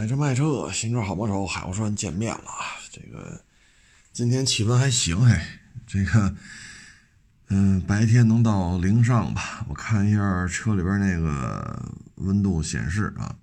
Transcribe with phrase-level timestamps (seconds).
[0.00, 2.80] 买车卖车，新车好帮手，海沃川见面了啊。
[2.90, 3.38] 这个
[4.14, 5.38] 今天气温还行，嘿，
[5.86, 6.34] 这个
[7.48, 9.62] 嗯，白天能到零上吧？
[9.68, 13.36] 我看一下车里边那个温度显示啊，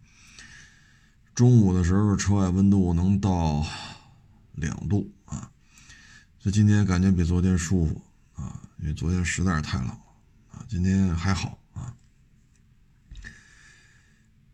[1.35, 3.63] 中午的时候车外温度能到
[4.53, 5.51] 两度啊，
[6.39, 8.01] 所以今天感觉比昨天舒服
[8.33, 9.99] 啊，因为昨天实在是太冷了
[10.53, 11.55] 啊，今天还好。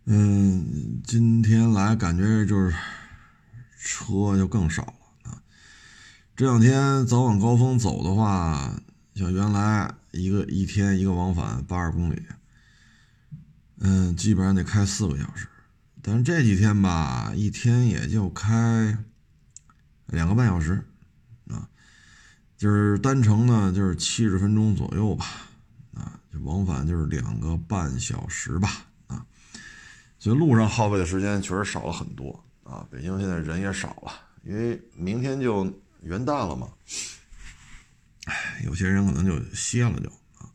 [0.06, 2.76] 嗯，今天来感觉就是
[3.80, 5.42] 车就更少了啊。
[6.36, 8.78] 这两天早晚高峰走的话，
[9.16, 12.22] 像原来一个一天一个往返八十公里，
[13.80, 15.48] 嗯，基本上得开四个小时。
[16.02, 18.98] 但是这几天吧，一天也就开
[20.08, 20.84] 两个半小时
[21.48, 21.70] 啊，
[22.58, 25.26] 就是单程呢就是七十分钟左右吧，
[25.94, 28.88] 啊，就往返就是两个半小时吧。
[30.24, 32.88] 所以路上耗费的时间确实少了很多啊！
[32.90, 34.14] 北京现在人也少了，
[34.46, 35.66] 因为明天就
[36.02, 36.70] 元旦了嘛。
[38.28, 40.48] 哎，有些人可能就歇了就啊。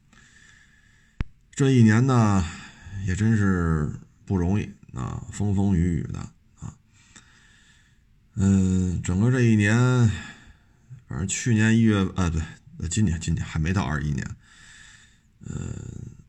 [1.50, 2.42] 这一年呢，
[3.06, 3.92] 也真是
[4.24, 6.18] 不容易啊，风风雨雨的
[6.60, 6.74] 啊。
[8.36, 9.76] 嗯，整个这一年，
[11.06, 14.26] 反正去年一月啊，对，今年今年还没到二一年，
[15.44, 15.54] 呃，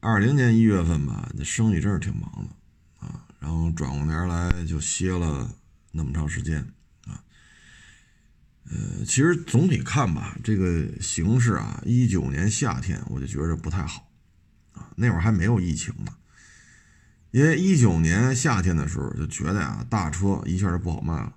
[0.02, 2.59] 二零年一月份吧，那生意真是挺忙的。
[3.40, 5.50] 然后转过年来就歇了
[5.92, 6.60] 那么长时间
[7.06, 7.24] 啊，
[8.66, 14.12] 呃，其实总体看吧，这个形势啊，一九年夏天我就觉着不太好
[14.74, 16.14] 啊，那会儿还没有疫情呢，
[17.32, 21.34] 因为一九年夏天的时候就觉得呀，大车一下就不好卖了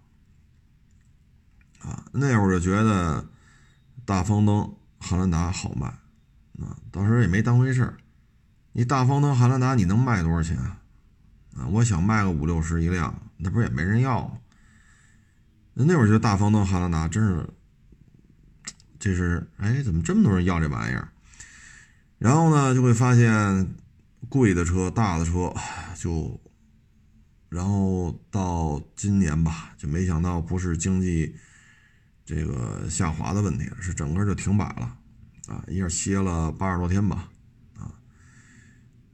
[1.79, 3.29] 啊，那会儿就觉得
[4.05, 5.87] 大方灯、汉兰达好卖
[6.59, 7.97] 啊，当时也没当回事儿，
[8.73, 10.57] 你大方灯、汉兰达你能卖多少钱？
[10.59, 10.82] 啊，
[11.57, 14.39] 啊我想卖个五六十一辆，那不是也没人要吗？
[15.75, 17.49] 那那会儿觉得大方灯汉兰达真是，
[18.99, 21.09] 这是哎，怎么这么多人要这玩意儿？
[22.19, 23.75] 然后呢，就会发现
[24.29, 25.55] 贵的车、大的车
[25.95, 26.41] 就，
[27.49, 31.35] 然后到今年吧，就没想到不是经济
[32.25, 34.97] 这个下滑的问题，是整个就停摆了
[35.49, 37.29] 啊，一下歇了八十多天吧，
[37.79, 37.93] 啊，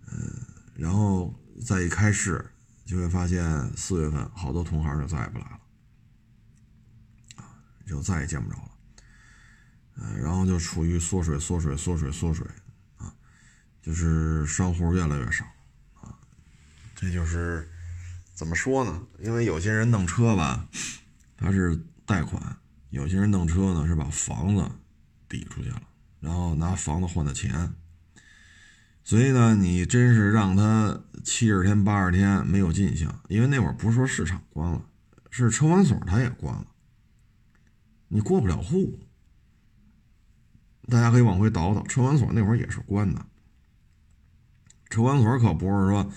[0.06, 0.32] 嗯，
[0.76, 1.34] 然后。
[1.64, 2.50] 再一开市，
[2.84, 5.60] 就会发现四月份好多同行就再也不来了，
[7.36, 7.44] 啊，
[7.86, 8.70] 就再也见不着了，
[9.96, 12.46] 嗯，然后就处于缩水、缩水、缩水、缩水，
[12.96, 13.12] 啊，
[13.82, 15.44] 就是商户越来越少，
[16.00, 16.18] 啊，
[16.94, 17.68] 这就是
[18.34, 19.02] 怎么说呢？
[19.18, 20.68] 因为有些人弄车吧，
[21.36, 21.76] 他是
[22.06, 22.40] 贷款；
[22.90, 24.70] 有些人弄车呢是把房子
[25.28, 25.82] 抵出去了，
[26.20, 27.74] 然后拿房子换的钱。
[29.08, 34.84] 所以呢，你真是让他七十天八十天没有进项，因为那会儿不是说市场关了，
[35.30, 36.66] 是车管所他也关了，
[38.08, 39.00] 你过不了户。
[40.88, 43.24] 大家可以往回倒倒，车管所那会儿也是关的。
[44.90, 46.12] 车管所可不是说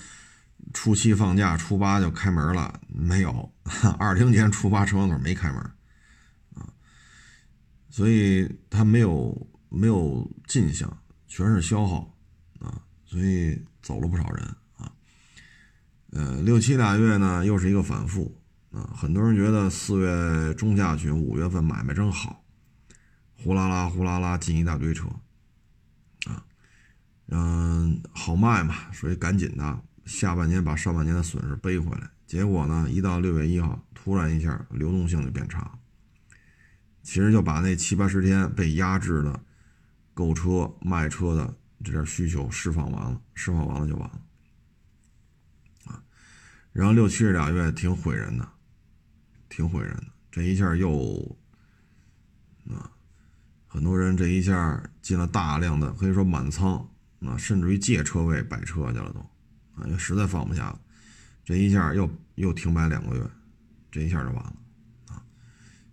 [0.73, 3.53] 初七放假初八就开门了，没有，
[3.99, 5.59] 二零年初八车管所没开门
[6.55, 6.67] 啊，
[7.89, 12.17] 所以他没有没有进项，全是消耗。
[13.11, 14.89] 所以走了不少人啊，
[16.11, 18.33] 呃，六七俩月呢，又是一个反复
[18.71, 18.89] 啊。
[18.95, 22.41] 很多人觉得四月中下旬、五月份买卖真好，
[23.43, 25.09] 呼啦啦、呼啦啦进一大堆车
[26.25, 26.41] 啊，
[27.27, 32.09] 嗯，好卖嘛，所以赶紧的，下半年把上半年的损失背回来。
[32.25, 35.77] 结果呢，一到六月一号，突然一下流动性就变差，
[37.03, 39.37] 其实就把那七八十天被压制的
[40.13, 41.53] 购车、卖车的。
[41.83, 44.21] 这点需求释放完了，释放完了就完了，
[45.85, 46.03] 啊，
[46.71, 48.47] 然后六七十俩月挺毁人的，
[49.49, 51.35] 挺毁人的，这一下又，
[52.69, 52.91] 啊，
[53.67, 56.87] 很多人这一下进了大量的，可以说满仓，
[57.21, 59.19] 啊，甚至于借车位摆车去了都，
[59.75, 60.79] 啊，因为实在放不下了，
[61.43, 63.27] 这一下又又停摆两个月，
[63.91, 64.55] 这一下就完了，
[65.07, 65.23] 啊，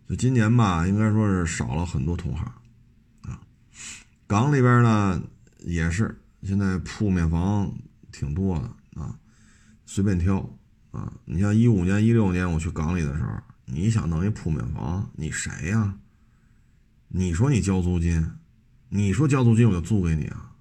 [0.07, 2.45] 就今年吧，应该说是少了很多同行，
[3.23, 3.41] 啊，
[4.27, 5.23] 港里边呢。
[5.69, 7.71] 也是，现在铺面房
[8.11, 9.19] 挺多的啊，
[9.85, 10.39] 随便挑
[10.93, 11.13] 啊。
[11.27, 13.31] 你像一五年、一六年我去港里的时候，
[13.67, 15.99] 你想弄一铺面房，你谁呀？
[17.09, 18.31] 你说你交租金，
[18.89, 20.55] 你说交租金我就租给你啊。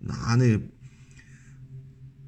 [0.00, 0.60] 拿那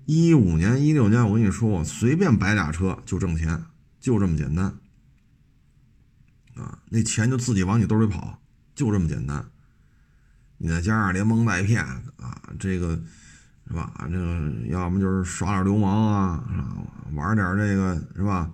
[0.06, 3.62] 一五年、一六年，我跟你说，我随便摆俩车就挣钱，
[4.00, 4.74] 就这么简单
[6.54, 6.82] 啊。
[6.88, 8.42] 那钱就自己往你兜里跑，
[8.74, 9.46] 就这么简单。
[10.58, 13.00] 你再加上连蒙带骗啊，这个
[13.68, 13.92] 是吧？
[14.10, 16.44] 这个要么就是耍点流氓啊，
[17.14, 18.50] 玩点这个是吧？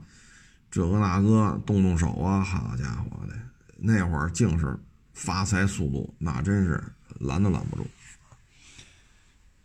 [0.71, 3.35] 这个那个动动手啊，好家伙的，
[3.77, 4.79] 那会儿净是
[5.13, 6.83] 发财速度，那真是
[7.21, 7.87] 拦都拦不住。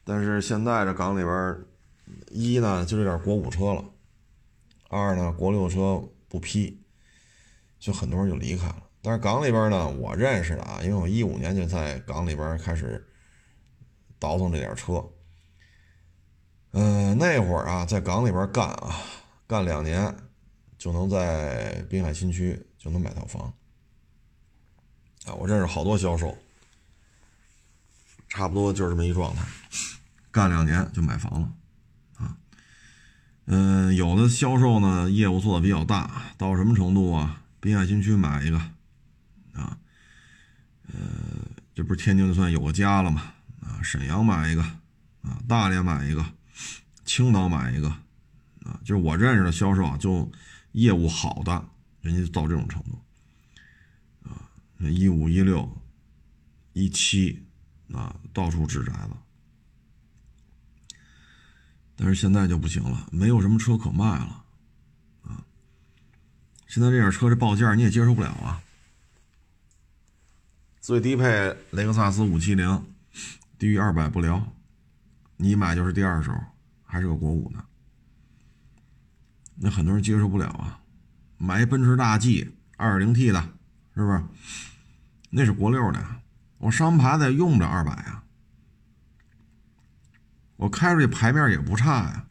[0.04, 1.58] 但是现在这港里边，
[2.32, 3.84] 一呢就这点国五车了，
[4.90, 6.82] 二呢国六车不批，
[7.80, 8.84] 就很多人就离开了。
[9.02, 13.08] 但是港里边呢，我认识的啊，因为我一五年就在港里边开始
[14.20, 15.04] 倒腾这点车。
[16.72, 18.96] 嗯，那会儿啊，在港里边干啊，
[19.48, 20.16] 干两年
[20.78, 23.54] 就能在滨海新区就能买套房
[25.26, 25.34] 啊。
[25.34, 26.38] 我认识好多销售，
[28.28, 29.44] 差不多就是这么一状态，
[30.30, 31.52] 干两年就买房了
[32.18, 32.38] 啊。
[33.46, 37.44] 嗯，有的销售呢，业务做的比较大，到什么程度啊？
[37.60, 38.62] 滨海新区买一个，
[40.94, 41.00] 呃，
[41.74, 43.34] 这不是天津就算有个家了吗？
[43.62, 44.62] 啊，沈阳买一个
[45.22, 46.26] 啊，大连买一个。
[47.06, 47.90] 青岛买一个，
[48.64, 50.32] 啊，就是我认识的销售啊，就
[50.74, 51.68] 业务好的，
[52.02, 53.02] 人家就到这种程度，
[54.30, 54.46] 啊，
[54.78, 55.76] 一五一六
[56.74, 57.44] 一七
[57.92, 59.10] 啊，到处置宅子，
[61.96, 64.44] 但是现在就不行了，没有什么车可卖了，
[65.24, 65.44] 啊，
[66.68, 68.62] 现在这点车这报价你也接受不了啊，
[70.90, 72.84] 最低配雷克萨斯五七零，
[73.60, 74.44] 低于二百不聊，
[75.38, 76.34] 你买就是第二手。
[76.84, 77.64] 还是个国五呢，
[79.54, 80.82] 那很多人接受不了啊。
[81.38, 83.40] 买一奔驰大 G 二点零 T 的，
[83.94, 84.24] 是不是？
[85.30, 86.04] 那是国六的，
[86.58, 88.24] 我上牌子用不了二百啊，
[90.56, 92.26] 我开出去牌面也不差呀，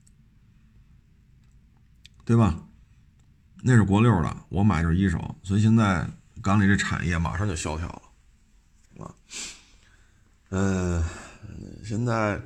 [2.24, 2.60] 对吧？
[3.62, 6.04] 那是国六的，我买就是一手，所以现在
[6.42, 8.02] 港里这产业马上就萧条了，
[8.98, 9.14] 啊，
[10.50, 11.02] 嗯，
[11.84, 12.40] 现在。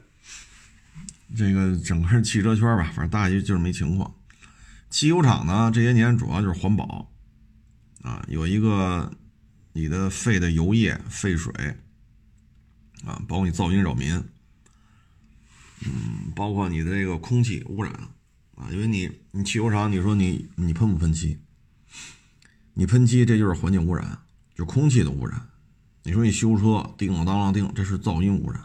[1.34, 4.14] 这个整个汽车圈吧，反正大约就是没情况。
[4.90, 7.10] 汽油厂呢，这些年主要就是环保
[8.02, 9.10] 啊，有一个
[9.72, 11.50] 你的废的油液、废水
[13.06, 14.12] 啊，包括你噪音扰民，
[15.86, 17.90] 嗯，包括你的这个空气污染
[18.54, 21.38] 啊，因为你你汽油厂，你说你你喷不喷漆？
[22.74, 24.18] 你喷漆，这就是环境污染，
[24.54, 25.48] 就空气的污染。
[26.02, 28.60] 你说你修车，叮了当当叮，这是噪音污染。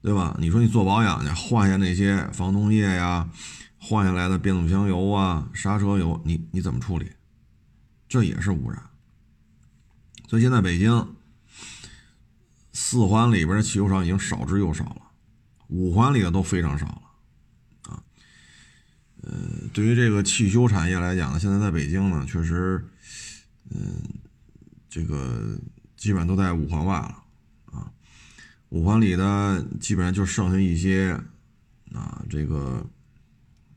[0.00, 0.36] 对吧？
[0.38, 3.28] 你说你做保养去，换下那些防冻液呀，
[3.78, 7.10] 换下来的变速箱油啊、刹车油，你你怎么处理？
[8.08, 8.80] 这也是污染。
[10.28, 11.14] 所以现在北京
[12.72, 15.02] 四环里边的汽油厂已经少之又少了，
[15.66, 18.02] 五环里的都非常少了啊。
[19.22, 19.32] 呃，
[19.72, 22.88] 对于这个汽修产业来讲呢，现在在北京呢，确实，
[23.70, 24.00] 嗯，
[24.88, 25.58] 这个
[25.98, 27.24] 基本都在五环外了。
[27.66, 27.92] 啊
[28.70, 31.12] 五环里的基本上就剩下一些
[31.92, 32.86] 啊，这个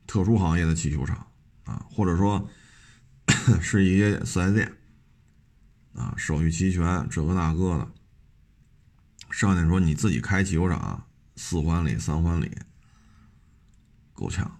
[0.06, 1.26] 特殊行业的汽修厂
[1.64, 2.46] 啊，或者说
[3.60, 4.70] 是一些四 S 店
[5.94, 7.88] 啊，手续齐全，这个那个的。
[9.30, 12.50] 剩下说你自己开汽修厂，四环里、三环里
[14.12, 14.58] 够呛。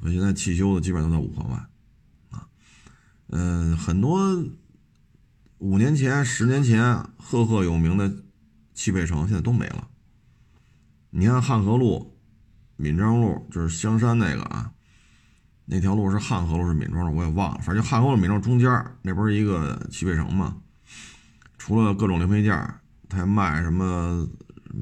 [0.00, 1.66] 所以现在汽修的基本上都在五环外
[2.30, 2.48] 啊。
[3.30, 4.40] 嗯，很多
[5.62, 8.12] 五年前、十年前赫赫有名的。
[8.74, 9.86] 汽配城现在都没了。
[11.10, 12.18] 你看汉河路、
[12.76, 14.72] 闵庄路，就是香山那个啊，
[15.66, 17.58] 那条路是汉河路是闵庄路，我也忘了。
[17.58, 18.68] 反正就汉河路、闵庄中间
[19.02, 20.56] 那不是一个汽配城吗？
[21.58, 22.52] 除了各种零配件，
[23.08, 24.26] 他还卖什么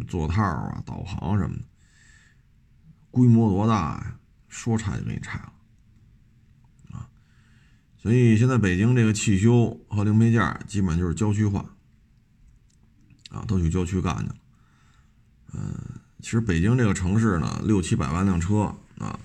[0.09, 1.65] 座套啊、导航什么的。
[3.11, 4.17] 规模多大呀？
[4.49, 5.53] 说拆就给你拆了！
[8.03, 11.65] 所以现在北京这个汽修和零配件基本就是郊区化。
[13.31, 14.35] 啊，都去郊区干去了。
[15.55, 15.73] 嗯，
[16.19, 19.17] 其实北京这个城市呢，六七百万辆车啊，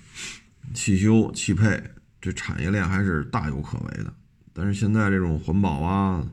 [0.76, 1.84] 汽修、汽配
[2.22, 4.14] 这产业链还是大有可为的。
[4.54, 6.24] 但是现在这种环保啊、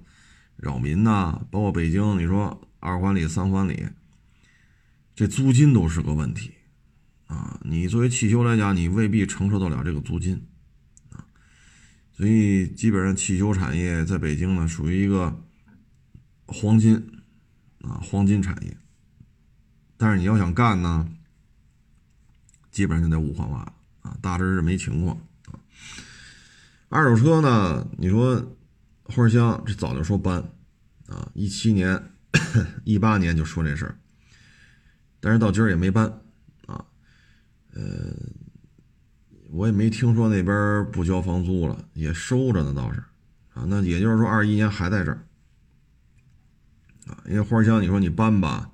[0.56, 3.87] 扰民呐，包括北京，你说二环里、三环里，
[5.14, 6.52] 这租金都是个问题
[7.26, 7.58] 啊。
[7.62, 10.38] 你作为汽修来讲，你未必承受得了这个租金。
[12.16, 15.42] 所以基本上汽修产业在北京呢，属于一个
[16.47, 17.09] 黄金。
[17.85, 18.76] 啊，黄金产业，
[19.97, 21.09] 但是你要想干呢，
[22.71, 25.16] 基本上就在五环外了啊，大致是没情况
[25.47, 25.59] 啊。
[26.88, 28.57] 二手车呢，你说
[29.02, 30.37] 花香这早就说搬
[31.09, 32.00] 啊，一七年、
[32.85, 33.99] 一八年就说这事儿，
[35.19, 36.07] 但是到今儿也没搬
[36.66, 36.85] 啊。
[37.73, 38.14] 呃，
[39.52, 42.99] 我也没听说那边不交房租了，也收着呢，倒是
[43.52, 43.66] 啊。
[43.68, 45.23] 那也就是说，二一年还在这儿。
[47.06, 48.71] 啊，因为花香，你说你搬吧，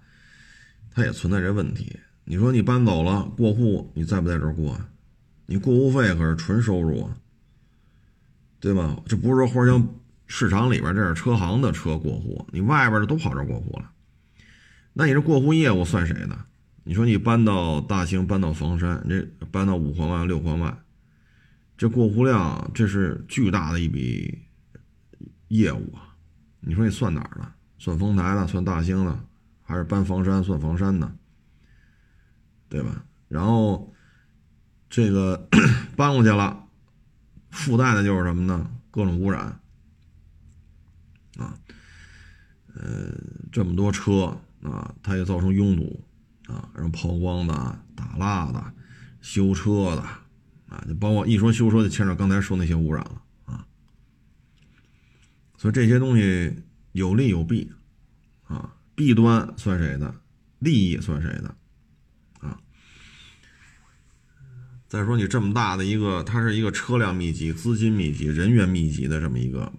[0.94, 4.80] 它也存在这问题你说你搬走了过户，你在不在这儿过？
[5.46, 7.16] 你过户费可是纯收入啊，
[8.60, 8.96] 对吧？
[9.04, 9.84] 这不是说花乡
[10.26, 13.90] 市场里边这是车行的车过户，你外边的都跑这儿过户了，
[14.92, 16.38] 那你这过户业务算谁的？
[16.84, 20.76] 你说你搬到大兴，搬到房山，这搬到五环外、六环外，
[21.76, 24.38] 这过户量这是巨大的一笔
[25.48, 26.16] 业务啊！
[26.60, 27.52] 你说你算哪儿的？
[27.78, 28.46] 算丰台的？
[28.46, 29.18] 算大兴的？
[29.62, 31.12] 还是搬房山算房山的？
[32.68, 33.04] 对吧？
[33.28, 33.92] 然后。
[34.90, 35.46] 这个
[35.98, 36.64] 搬过去了，
[37.50, 38.70] 附带的就是什么呢？
[38.90, 39.60] 各种污染
[41.36, 41.54] 啊，
[42.74, 43.12] 呃，
[43.52, 46.02] 这么多车啊，它也造成拥堵
[46.48, 47.54] 啊，然后抛光的、
[47.94, 48.72] 打蜡的、
[49.20, 50.02] 修车的
[50.68, 53.64] 啊，就包括一说修车就牵扯刚才说那些污染了啊，
[55.56, 57.70] 所以这些东西有利有弊
[58.46, 60.14] 啊，弊端算谁的？
[60.58, 61.54] 利益算谁的？
[62.40, 62.58] 啊
[64.88, 69.70] 再说你这么大的一个，它是一个车辆密集、资金密集、人员密集的这么一个，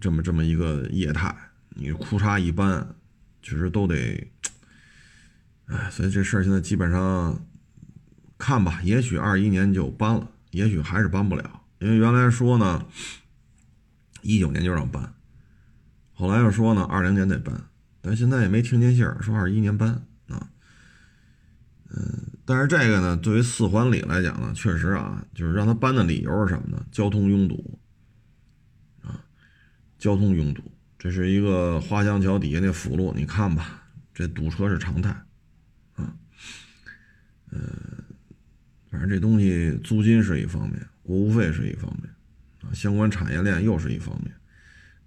[0.00, 1.36] 这么这么一个业态，
[1.70, 2.94] 你裤衩一搬，
[3.42, 4.30] 其实都得，
[5.70, 7.46] 哎，所以这事儿现在基本上
[8.36, 12.84] 看吧，也许二一年就搬了，也许还是搬不了，因为原来说呢，
[14.22, 15.14] 一九年就让搬，
[16.12, 17.68] 后来又说呢，二零年得搬，
[18.00, 19.90] 但现在也没听见信儿说二一年搬
[20.26, 20.50] 啊，
[21.90, 22.26] 嗯。
[22.44, 26.84] 但是这个呢，对于四环里来讲呢，确实啊，就是让他搬的理由是什么呢？
[26.90, 27.78] 交通拥堵
[29.02, 29.22] 啊，
[29.98, 30.62] 交通拥堵，
[30.98, 35.16] 这是一个花江桥底下那辅路，你看吧，这堵车是常态。
[37.50, 37.60] 嗯，
[38.90, 42.10] 反正这东西租金是一方面，过户费是一方面
[42.62, 44.34] 啊，相关产业链又是一方面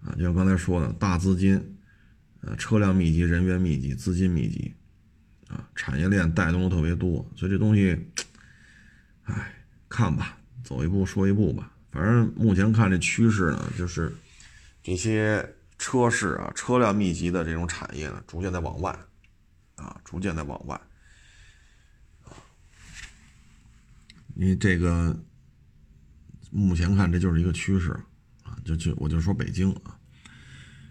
[0.01, 0.13] 啊。
[0.17, 1.77] 就像刚才说的，大资金，
[2.41, 4.73] 呃，车辆密集，人员密集，资金密集。
[5.49, 7.95] 啊，产业链带动的特别多，所以这东西，
[9.25, 9.53] 哎，
[9.87, 11.71] 看吧，走一步说一步吧。
[11.91, 14.11] 反正目前看这趋势呢，就是
[14.81, 15.47] 这些
[15.77, 18.97] 车市啊，车辆密集的这种产业呢，逐渐在往外，
[19.75, 20.81] 啊，逐渐在往外。
[24.33, 25.23] 你这个
[26.51, 27.91] 目前看这就是一个趋势
[28.43, 29.97] 啊，就就我就说北京啊。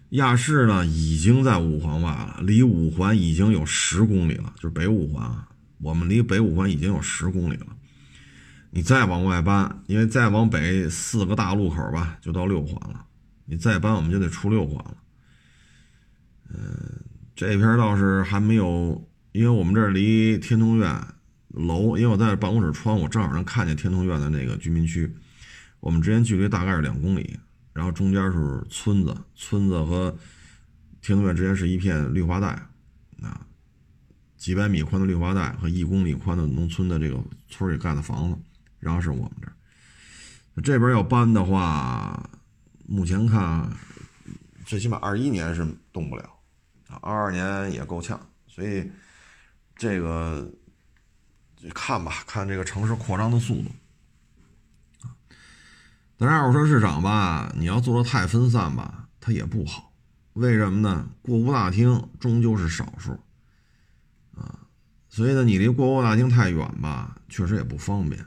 [0.09, 5.49] 亚市呢，已经在五环外了，离五环已经有十公里了，就是北五环啊。
[5.79, 7.67] 我们离北五环已经有十公里了。
[8.69, 13.05] 你再往外搬，因为再往北四个大路口吧，就到六环了。
[13.45, 14.97] 你再搬，我们就得出六环了。
[16.49, 17.03] 嗯，
[17.35, 21.07] 这片倒是还没有，因为我们这儿离天通苑
[21.53, 25.11] 楼，因为我在办公室窗户正好能看见天通苑的那个居民区，
[25.79, 27.39] 我们之间距离大概是两公里。
[27.73, 30.15] 然后中间是村子，村子和
[31.01, 32.49] 天通苑之间是一片绿化带，
[33.19, 33.47] 啊，
[34.37, 38.37] 几百米宽的绿化带和一公里宽的农村的这个村里盖的房子，
[38.79, 39.53] 然后是我们这儿。
[40.63, 42.29] 这边要搬的话，
[42.85, 43.67] 目前看，
[44.65, 46.29] 最起码二一年是动不了，
[46.89, 48.87] 啊，二二年也够呛，所以
[49.75, 50.47] 这个
[51.69, 53.71] 看吧，看这个城市扩张的速度。
[56.17, 59.91] 但是二手车市场吧，你要做的太分散吧，它也不好。
[60.33, 61.09] 为什么呢？
[61.21, 63.11] 过户大厅终究是少数
[64.35, 64.59] 啊，
[65.09, 68.25] 所以呢，你离过户大厅太远吧，确实也不方便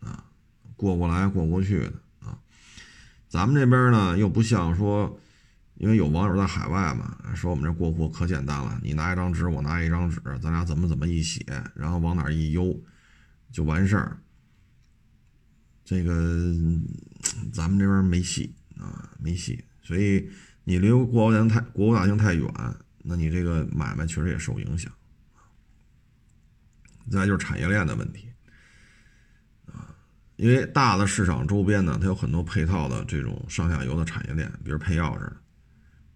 [0.00, 0.24] 啊，
[0.76, 2.38] 过过来过过去的啊。
[3.28, 5.18] 咱们这边呢，又不像说，
[5.84, 12.74] 因为有网友在海外嘛，说我们这过户可简单了，你拿一张纸，我拿一张纸，咱俩怎么怎么一写，然后往哪一邮
[13.52, 14.18] 就完事儿。
[15.84, 16.50] 这个
[17.52, 20.26] 咱们这边没戏啊，没戏，所以
[20.64, 22.50] 你离国务大太国务大厅太远，
[23.02, 24.90] 那你这个买卖确实也受影响
[27.10, 28.26] 再就是产业链的问题
[29.66, 29.94] 啊，
[30.36, 35.30] 因为大的市场周边呢，它有很多配套的这种上下游的产业链，比如配钥匙、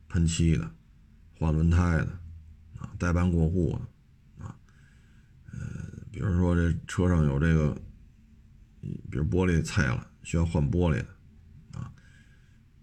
[0.09, 0.71] 喷漆的、
[1.38, 2.19] 换轮胎的
[2.79, 3.79] 啊、代办过户
[4.38, 4.55] 的啊，
[5.53, 5.59] 呃，
[6.11, 7.77] 比如说这车上有这个。
[9.11, 11.91] 比如玻璃碎了，需要换玻璃的，啊，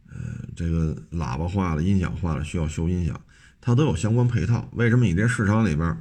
[0.08, 3.20] 呃，这个喇叭坏了，音响坏了，需要修音响，
[3.62, 4.70] 它都有相关配套。
[4.74, 5.98] 为什么你这市场里边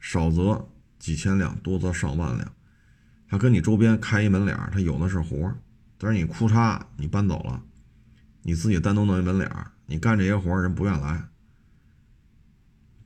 [0.00, 0.66] 少则
[0.98, 2.52] 几千辆，多则上万辆？
[3.28, 5.58] 它跟你周边开一门脸儿它有的是活儿
[5.98, 7.62] 但是你库嚓，你搬走了，
[8.42, 11.24] 你自己单独弄一门脸儿你干这些活人不愿来，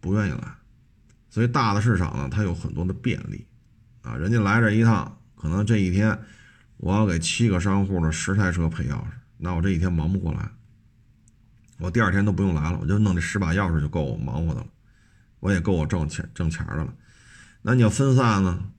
[0.00, 0.54] 不愿意来。
[1.28, 3.46] 所以大的市场呢，它有很多的便利，
[4.02, 5.16] 啊，人家来这一趟。
[5.36, 6.18] 可能这一天
[6.76, 9.06] 我要给七个商户的十台车配钥匙，
[9.38, 10.50] 那我这一天忙不过来。
[11.78, 14.66] 我第二天都不用来了，我就弄这十把钥匙就够我忙活的了，
[15.38, 16.92] 我也够我挣钱挣钱的了。
[17.62, 18.70] 那你要分散呢，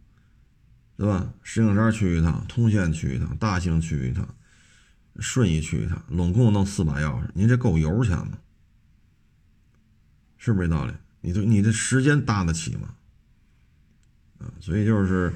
[0.97, 1.33] 对吧？
[1.41, 4.27] 石景山去一趟，通县去一趟，大兴去一趟，
[5.19, 8.37] 顺义去一趟，拢共弄四把钥匙，您这够油钱吗？
[10.37, 10.93] 是不是这道理？
[11.21, 12.95] 你这你这时间搭得起吗？
[14.39, 15.31] 啊，所以就是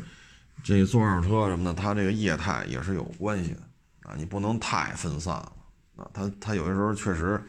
[0.63, 3.61] 这坐二手车什么的，它这个业态也是有关系的
[4.03, 5.53] 啊，你不能太分散了
[5.97, 6.09] 啊。
[6.11, 7.39] 它它有些时候确实，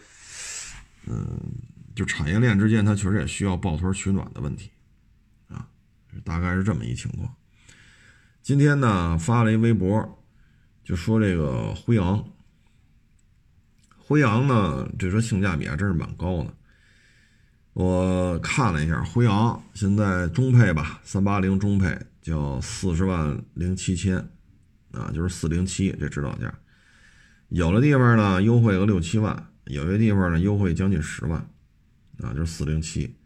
[1.06, 1.40] 嗯，
[1.94, 4.70] 就产业链之间，它确实也需要抱团取暖的问题
[5.48, 5.66] 啊，
[6.24, 7.34] 大概是这么一情况。
[8.42, 10.22] 今天呢发了一微博，
[10.86, 12.24] 就说这个辉昂，
[13.98, 16.54] 辉昂呢这车性价比还真是蛮高的。
[17.72, 24.16] 我看了一下，辉昂现在中配吧，三八零中配叫四十万零七千，
[24.92, 26.54] 啊，就是四零七这指导价。
[27.48, 31.40] 有的地方呢优惠个六七万，有些地方呢优惠将近十万，
[32.20, 33.16] 啊，就是四零七。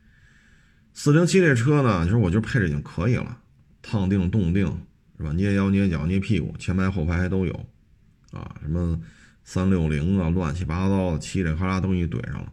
[0.94, 3.38] 四零七这车呢，其实我觉得配置已经可以了，
[3.82, 4.86] 烫定、动定
[5.20, 5.32] 是吧？
[5.34, 7.52] 捏腰、捏脚、捏屁股，前排后排还都有，
[8.32, 8.98] 啊，什么
[9.44, 12.50] 三六零啊，乱七八糟的，七里喀啦东西怼上了。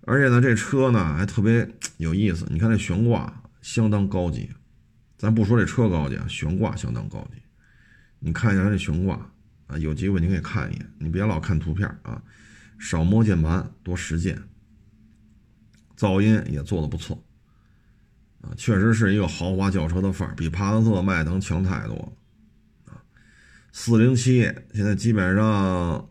[0.00, 2.44] 而且呢，这车呢还特别有意思。
[2.50, 4.50] 你看这悬挂相当高级，
[5.16, 7.40] 咱不说这车高级啊，悬挂相当高级。
[8.18, 9.30] 你看一下这悬挂
[9.68, 12.20] 啊，有机会你可以看一眼，你别老看图片啊，
[12.80, 14.42] 少摸键盘，多实践。
[15.96, 17.24] 噪音也做的不错
[18.40, 23.02] 啊，确实是一个豪华轿车的范儿，比帕萨特、迈腾强太多了啊。
[23.72, 24.42] 四零七
[24.72, 26.08] 现在基本上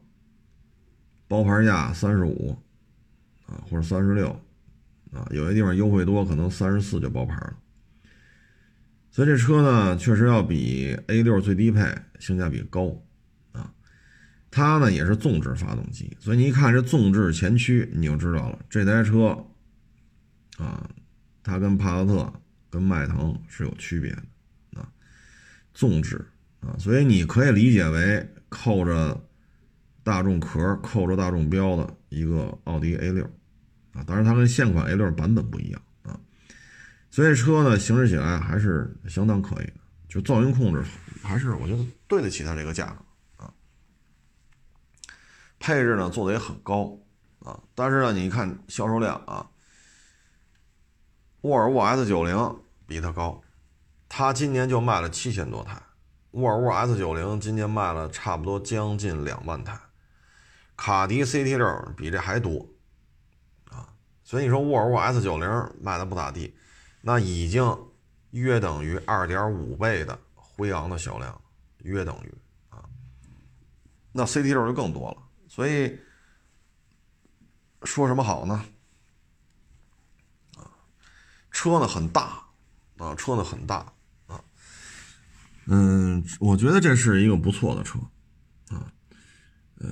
[1.28, 2.58] 包牌价三十五。
[3.48, 4.28] 啊，或者三十六，
[5.14, 7.56] 啊，有些地方优惠多，可能三十四就包牌了。
[9.10, 12.94] 所以这车呢，确实要比 A 六最低配性价比高，
[13.54, 13.74] 啊，
[14.52, 19.28] 它呢也是纵置发动机，所以你一看这纵置前驱，你就知道了，这台车，
[20.58, 20.90] 啊，
[21.48, 22.34] 它跟帕萨特、
[22.70, 24.89] 跟迈腾是有区别的，啊，
[25.74, 26.24] 纵置，
[26.60, 29.25] 啊，所以你可以理解为扣着
[30.04, 33.24] 大众壳、扣着大众标的一个奥迪 A 六。
[33.93, 36.19] 啊，当然它跟现款 A 六版本不一样啊，
[37.10, 39.74] 所以车呢行驶起来还是相当可以的，
[40.08, 40.84] 就噪音控制
[41.24, 43.52] 还是我觉得对得起它这个价格啊。
[45.58, 46.95] 配置呢做的也很高
[47.39, 49.50] 啊，但是呢你看销售量啊，
[51.41, 53.41] 沃尔沃 S 九零比它高，
[54.10, 55.82] 它今年就卖了七千多台，
[56.32, 59.80] 沃尔沃 S 九零今年卖了差不多将近两万台，
[60.76, 62.67] 卡迪 CT 六比这还多。
[63.69, 63.88] 啊
[64.23, 65.47] 所以你说沃尔沃 S 九零
[65.80, 66.54] 卖的不咋地，
[67.02, 67.63] 那已经
[68.32, 71.39] 约等于二点五倍的辉昂的销量，
[71.78, 72.34] 约等于
[72.69, 72.84] 啊，
[74.12, 75.17] 那 CT 六就更多了。
[75.47, 75.97] 所以
[77.84, 78.65] 说什么好呢？
[81.58, 82.43] 车呢很大
[82.98, 83.78] 啊，车呢很大
[84.28, 84.39] 啊，
[85.65, 87.98] 嗯，我觉得这是一个不错的车
[88.70, 88.93] 啊，
[89.80, 89.89] 呃，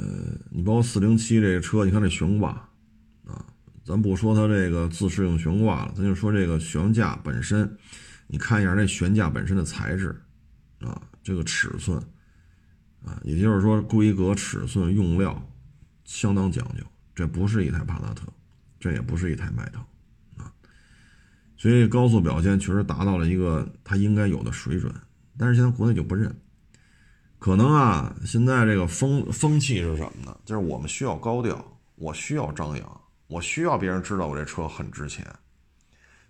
[0.52, 2.52] 你包括四零七这个车，你看这悬挂。
[3.26, 3.44] 啊。
[3.84, 7.76] 咱不说它这个自适应悬挂了，咱就说这个悬架本身，
[8.28, 10.24] 你看一下这悬架本身的材质，
[10.82, 11.98] 啊，这个尺寸，
[13.04, 15.42] 啊，也就是说规格、尺寸、用料
[16.04, 16.84] 相当讲究，
[17.16, 18.28] 这不是一台帕萨特，
[18.80, 19.84] 这也不是一台迈腾，
[21.58, 24.94] 所以高速表现确实达到了一个它应该有的水准，
[25.38, 26.36] 但是现在国内就不认，
[27.40, 30.38] 可能啊，现在这个风风气是什么呢？
[30.46, 33.02] 就是我们需要高调，我需要张扬。
[33.28, 35.26] 我需要别人知道我这车很值钱，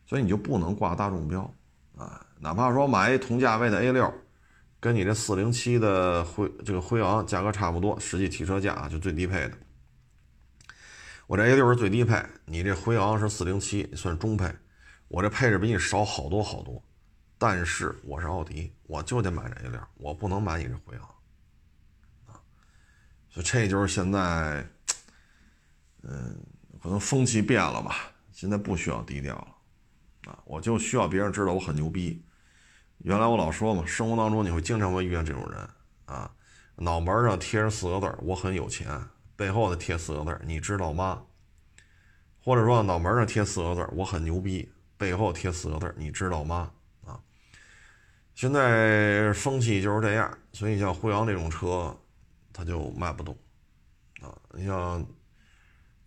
[0.06, 1.54] 所以你就不能挂大众标
[1.98, 2.26] 啊！
[2.40, 4.14] 哪怕说买一同价位的 A 六，
[4.80, 9.52] 跟你这四零七的辉这个辉昂价格差不多，实际提车价啊就最低配的。
[11.28, 14.50] 我这 A 六是最低配，你这辉昂是四零七，算中配。
[15.08, 16.84] 我这配置比你少好多好多，
[17.38, 21.10] 但是我是奥迪，我就得买这一辆，我不能买你这辉昂
[22.28, 22.42] 啊！
[23.30, 24.68] 所以这就是现在，
[26.04, 26.40] 嗯。
[26.78, 32.24] 可能风气变了吧，现在不需要低调了，啊，我就需要别人知道我很牛逼。
[33.00, 35.68] 原来我老说嘛，生活当中你会经常会遇见这种人，
[36.06, 36.32] 啊，
[36.76, 38.88] 脑门上贴着四个字我很有钱”，
[39.36, 41.24] 背后的贴四个字你知道吗？”
[42.40, 44.72] 或者说脑门上贴四个字我很牛逼”，
[45.06, 46.72] 背后贴四个字你知道吗？”
[47.06, 47.20] 啊，
[48.34, 51.96] 现在风气就是这样，所以像辉昂这种车，
[52.52, 53.38] 它就卖不动，
[54.22, 55.06] 啊，你像。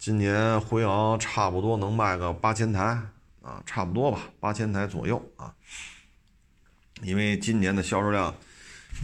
[0.00, 2.80] 今年辉昂差不多能卖个八千台
[3.42, 5.52] 啊，差不多吧，八千台左右啊。
[7.02, 8.32] 因为今年的销售量，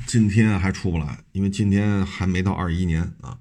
[0.06, 3.36] 今天还出不来，因为今天还没到二一年啊，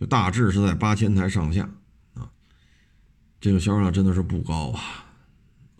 [0.00, 1.68] 就大致是在八千台上下
[2.14, 2.30] 啊。
[3.38, 4.80] 这个销售量真的是不高啊。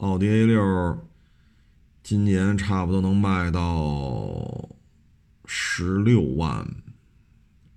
[0.02, 1.08] 奥迪 A 六
[2.02, 4.68] 今年差不多能卖到
[5.44, 6.68] 十六万，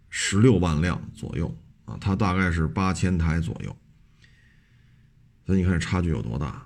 [0.10, 3.78] 十六万辆左右啊，它大概是八千台左右，
[5.46, 6.66] 所以你看差距有多大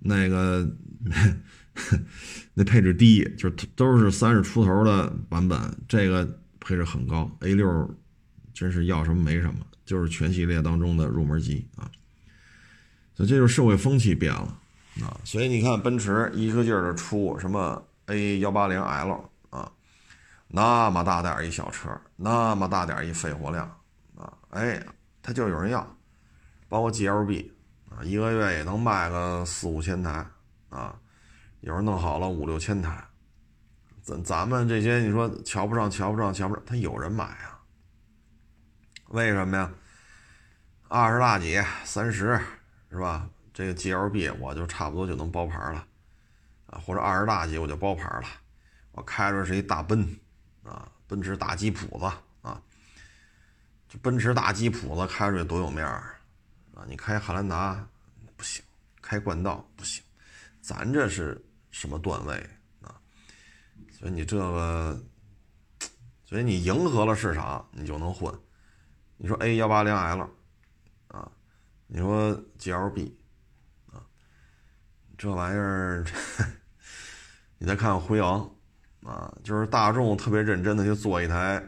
[0.00, 0.68] 那个
[2.52, 7.96] 那配置低，就是都是三十出头的版本，这个配置很高，A 六
[8.52, 11.88] 真是要什么没什么，就是全系列当中的入门级啊。
[13.26, 14.56] 这就是社会风气变了
[15.02, 15.16] 啊！
[15.24, 19.70] 所以你看，奔驰一个劲儿的出什么 A 幺八零 L 啊，
[20.48, 23.64] 那么大点儿一小车，那么大点儿一肺活量
[24.16, 24.84] 啊，哎，
[25.22, 25.86] 它就有人要，
[26.68, 27.50] 包括 GLB
[27.88, 30.26] 啊，一个月也能卖个四五千台
[30.68, 30.94] 啊，
[31.60, 33.02] 有人弄好了五六千台，
[34.02, 37.60] 咱咱们这些你说瞧不上，瞧不上，瞧不上，他有人买啊？
[39.08, 39.70] 为什么呀？
[40.88, 42.40] 二十大几，三十。
[42.90, 43.28] 是吧？
[43.52, 45.86] 这个 G L B 我就差不多就能包牌了，
[46.66, 48.26] 啊，或者二十大几我就包牌了。
[48.92, 50.08] 我开着是一大奔，
[50.64, 52.04] 啊，奔驰大吉普子
[52.42, 52.60] 啊，
[53.88, 56.16] 这奔驰大吉普子开出去多有面儿
[56.74, 56.84] 啊！
[56.88, 57.86] 你开汉兰达
[58.36, 58.64] 不行，
[59.00, 60.02] 开冠道不行，
[60.60, 62.34] 咱这是什么段位
[62.82, 62.94] 啊？
[63.98, 65.00] 所以你这个，
[66.24, 68.32] 所以你迎合了市场，你就能混。
[69.16, 70.30] 你说 A 幺八零 L。
[71.92, 73.18] 你说 G L B
[73.92, 73.98] 啊，
[75.18, 76.04] 这玩意儿，
[77.58, 78.48] 你再看看辉昂
[79.02, 81.60] 啊，就是大众特别认真的去做一台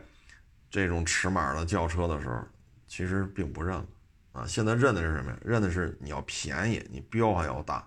[0.71, 2.41] 这种尺码的轿车的时候，
[2.87, 3.87] 其实并不认了
[4.31, 4.47] 啊。
[4.47, 5.39] 现在认的是什么呀？
[5.43, 7.85] 认的是你要便宜，你标还要大，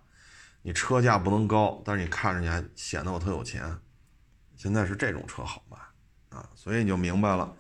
[0.62, 3.80] 你车价不能高，但是你看着你还显得我特有钱。
[4.58, 7.56] 现在是这种车好卖啊，所以你就明白了，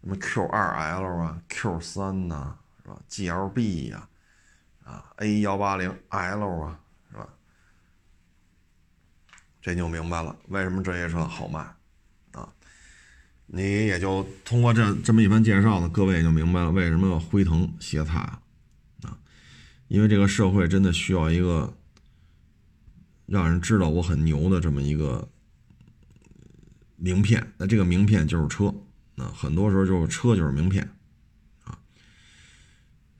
[0.00, 2.58] 什么 Q 二 L 啊，Q 三呐。
[2.82, 4.08] 是吧？G L B 呀，
[4.84, 7.28] 啊，A 幺八零 L 啊，是吧？
[9.60, 11.60] 这就明白了，为什么这些车好卖
[12.32, 12.52] 啊？
[13.46, 18.42] 你也就通过这这么一番介绍呢，各位也就明白了为什么要辉腾歇菜啊？
[19.02, 19.18] 啊，
[19.86, 21.72] 因为这个社会真的需要一个
[23.26, 25.28] 让人知道我很牛的这么一个
[26.96, 27.52] 名片。
[27.56, 28.74] 那这个名片就是车，
[29.14, 30.88] 那很多时候就是车就是名片。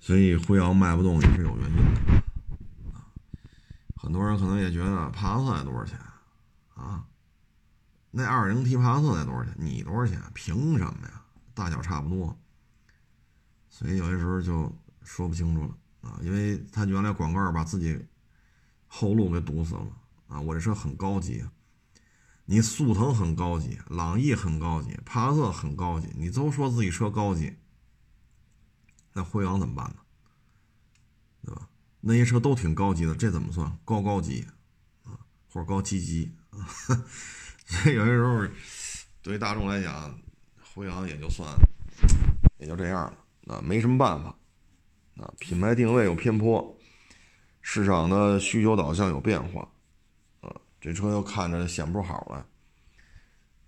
[0.02, 3.06] 所以辉昂卖不动也是有原因的啊！
[3.94, 5.96] 很多人可能也觉得帕萨特得多少钱
[6.74, 7.06] 啊？
[8.10, 9.54] 那二零 T 帕萨特得多少钱？
[9.56, 10.20] 你多少钱？
[10.34, 11.22] 凭什么呀？
[11.54, 12.36] 大小差不多，
[13.70, 16.18] 所以有些时候就说不清楚了啊！
[16.20, 18.04] 因为他原来广告把自己
[18.88, 19.86] 后路给堵死了
[20.26, 20.40] 啊！
[20.40, 21.44] 我这车很高级，
[22.46, 27.56] 你速腾很高级，朗逸很高级，帕萨特很高级，你都说自己车高级。
[29.12, 29.96] 那辉昂怎么办呢？
[31.44, 31.68] 对吧？
[32.00, 34.46] 那些车都挺高级的，这怎么算高高级
[35.04, 35.18] 啊？
[35.50, 36.66] 或者高级级啊？
[37.66, 38.46] 所以有些时候，
[39.22, 40.18] 对于大众来讲，
[40.74, 41.48] 辉昂也就算
[42.58, 43.12] 也就这样
[43.46, 44.36] 了啊，没什么办法
[45.16, 45.32] 啊。
[45.38, 46.76] 品牌定位有偏颇，
[47.60, 49.68] 市场的需求导向有变化
[50.40, 52.46] 啊，这车又看着显不好了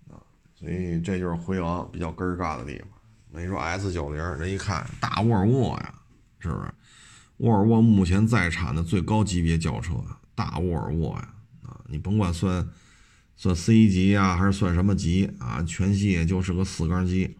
[0.09, 0.19] 啊，
[0.55, 2.89] 所以这就是辉昂比较根儿尬的地方。
[3.37, 5.93] 你说 S 九零，人一看大沃尔沃呀，
[6.39, 6.73] 是不是？
[7.37, 9.93] 沃尔沃目前在产的最高级别轿车，
[10.33, 12.65] 大沃尔沃呀，啊，你甭管算
[13.35, 17.35] 算 C 级啊，还是算什么级啊，全系也就是个四缸机，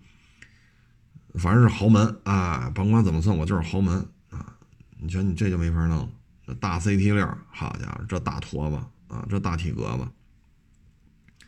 [1.36, 4.58] 反正是豪门啊，甭管怎么算，我就是豪门啊。
[5.00, 6.10] 你瞧你这就没法弄，
[6.46, 8.76] 这大 CT 六，好家伙，这大坨子
[9.08, 11.46] 啊，这大体格子，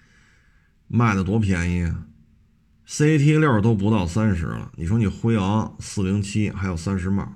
[0.88, 2.06] 卖的多便宜啊
[2.88, 7.36] ！CT 六都不到三十了，你说你辉昂四零七还有三十帽，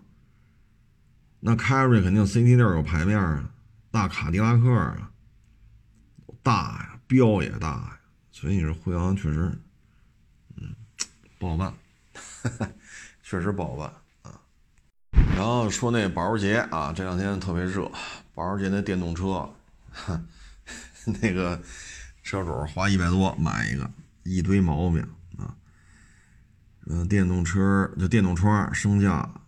[1.42, 3.52] 那凯瑞肯定 CT 六有排面啊，
[3.92, 5.12] 大卡迪拉克啊，
[6.42, 8.00] 大呀，标也大呀，
[8.32, 9.52] 所以你说辉昂确实，
[10.56, 10.74] 嗯，
[11.38, 11.74] 不好办，
[13.22, 14.40] 确实不好办啊。
[15.36, 17.92] 然后说那保时捷啊，这两天特别热，
[18.34, 19.54] 保时捷那电动车，
[21.22, 21.62] 那个
[22.24, 23.92] 车主花一百多买一个，
[24.24, 25.06] 一堆毛病。
[26.94, 29.42] 嗯，电动车就电动窗升降，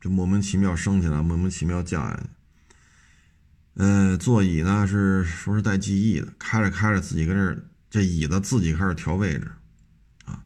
[0.00, 2.22] 就莫名其妙升起来，莫名其妙降下去。
[3.74, 9.50] 嗯，座椅呢是说是带记忆的，开着开着自己跟这这椅子自己开始调位置，
[10.24, 10.42] 啊，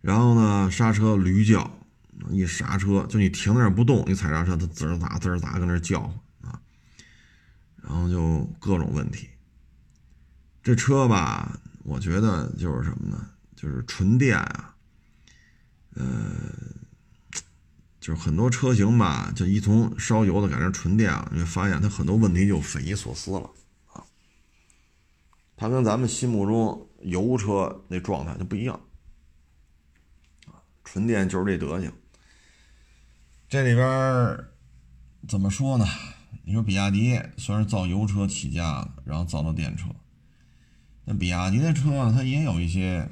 [0.00, 1.68] 然后呢刹车驴叫，
[2.30, 6.60] 一刹车就你停在那不动，你踩刹车它滋儿咋滋儿咋跟那叫唤啊，
[7.82, 9.28] 然后就各种问题。
[10.62, 13.28] 这车吧，我觉得就是什么呢？
[13.56, 14.69] 就是纯电啊。
[15.94, 16.04] 呃，
[18.00, 23.50] 就是很多车型吧，就一从烧油的改成纯电了，你会发现它很多问题就匪夷所思了
[23.92, 24.04] 啊。
[25.56, 28.80] 它跟咱们心目中油车那状态就不一样
[30.46, 31.92] 啊，纯电就是这德行。
[33.48, 34.38] 这里边
[35.28, 35.84] 怎么说呢？
[36.44, 39.88] 你说比亚迪虽然造油车起家的，然后造了电车，
[41.04, 43.08] 那比亚迪的车，它也有一些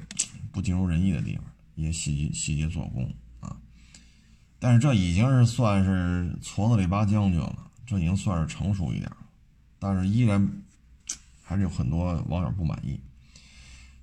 [0.51, 1.43] 不尽如人意的地方，
[1.79, 3.55] 一些细节细节做工啊。
[4.59, 9.17] 但是这已经是算是矬子里拔将军了，这已经算是成熟一点了。
[9.79, 10.45] 但是依然
[11.41, 12.99] 还是有很多网友不满意。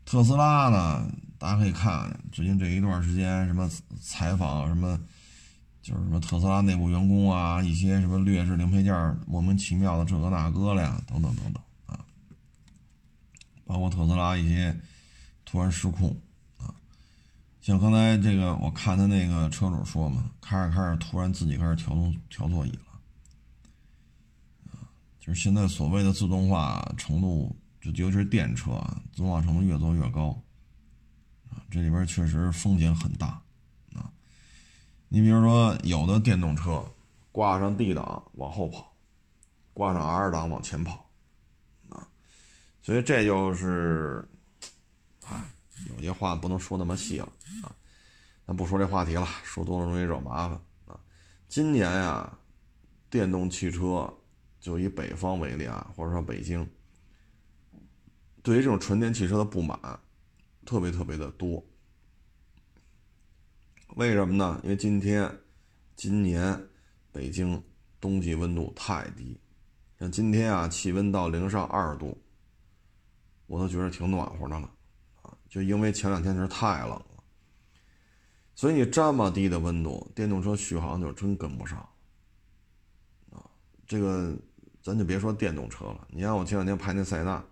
[0.07, 3.69] 特斯拉呢，大家可以看最近这一段时间什么
[4.01, 4.99] 采访，什么
[5.83, 12.01] 就是什么特斯拉内部员工啊，一些什么劣质零配件莫名其妙的这个那个了呀，等等等等啊，
[13.67, 14.75] 包括特斯拉一些
[15.45, 16.17] 突然失控。
[17.67, 22.93] 像刚才这个，我看他那个车主说嘛，开着开着突然自己开始调动调座椅了，
[24.71, 24.87] 啊，
[25.19, 28.81] 就是现在所谓的自动化程度，就尤其是电车，
[29.13, 30.29] 自动化程度越做越高，
[31.51, 33.43] 啊，这里边确实风险很大，
[33.97, 34.13] 啊，
[35.09, 36.89] 你比如说有的电动车
[37.33, 38.93] 挂上 D 档往后跑，
[39.75, 41.05] 挂上 R 档往前跑，
[41.89, 42.07] 啊，
[42.81, 44.25] 所以这就是，
[45.95, 47.75] 有些话不能说那么细了啊，
[48.47, 50.99] 咱不说这话题了，说多了容易惹麻烦啊。
[51.49, 52.39] 今年呀，
[53.11, 54.12] 电动汽车
[54.59, 56.69] 就以北方为例啊，或者说北京，
[58.43, 59.79] 对于这种纯电汽车的不满
[60.65, 61.65] 特别特别的多。
[63.97, 64.61] 为什么呢？
[64.65, 65.31] 因为今天
[65.95, 66.69] 今年
[67.12, 67.62] 北京
[68.01, 69.41] 冬季温度太低，
[69.99, 72.21] 像今天啊，气温到零上二度，
[73.47, 74.71] 我都觉得挺暖和的了。
[75.57, 77.25] 就因为前两天是太冷了，
[78.55, 81.79] 所以你这么低的温度，电动车续航就真跟不上
[83.31, 83.40] 啊！
[83.87, 84.37] 这个
[84.83, 87.42] 咱就别说电动车了，你看我前两天拍那塞纳，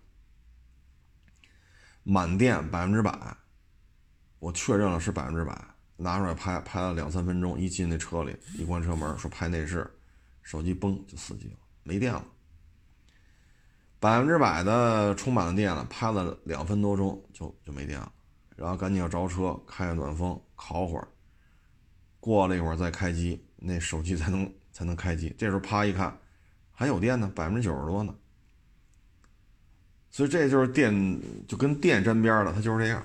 [2.03, 3.35] 满电百分之百，
[4.37, 5.59] 我确认了是百分之百，
[5.97, 9.91] 拿出来拍拍了两三分钟，一进那车里一关车门说拍内饰，
[10.43, 12.23] 手机嘣就死机了，没电了。
[14.05, 18.11] 百分之百的充满了电了，拍了两分多钟就就没电了，
[18.55, 21.07] 然后赶紧要着车开个暖风烤会儿，
[22.19, 25.33] 过了一会儿再开机，那手机才能才能开机。
[25.39, 26.15] 这时候啪一看，
[26.71, 28.13] 还有电呢，百分之九十多呢。
[30.11, 30.93] 所以这就是电
[31.47, 33.03] 就跟电沾边了，它就是这样。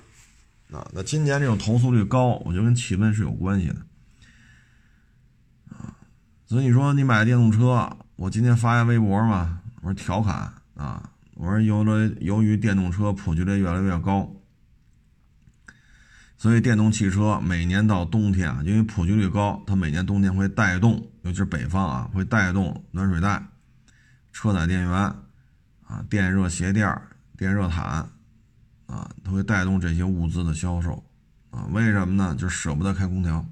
[0.70, 3.76] 啊，那今年这种投诉率高，我觉得跟气温是有关系的。
[5.70, 5.96] 啊，
[6.44, 10.52] 所以你说你买电动车，我今天发一微博嘛，我说调侃。
[10.80, 14.34] 啊，我说，由了由于电动车普及率越来越高，
[16.38, 23.46] 所以电动汽车每年到冬天啊，因为普及率高，它每年冬天会带动，尤其是北方啊，会带动暖水袋、
[24.32, 26.98] 车载电源啊、电热鞋垫、
[27.36, 28.08] 电热毯
[28.86, 31.04] 啊，它会带动这些物资的销售
[31.50, 31.66] 啊。
[31.72, 32.34] 为什么呢？
[32.34, 33.44] 就舍不得开空调，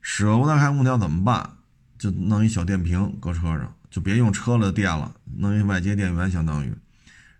[0.00, 1.58] 舍不得开空调怎么办？
[1.98, 3.76] 就弄一小电瓶搁车上。
[3.92, 6.74] 就别用车的电了，弄一外接电源相当于，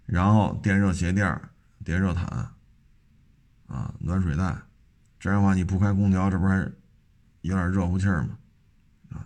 [0.04, 1.40] 然后电热鞋垫、
[1.82, 2.26] 电热毯，
[3.68, 4.54] 啊，暖水袋，
[5.18, 6.58] 这样的话你不开空调，这不还
[7.40, 8.38] 有点热乎气儿吗？
[9.12, 9.24] 啊，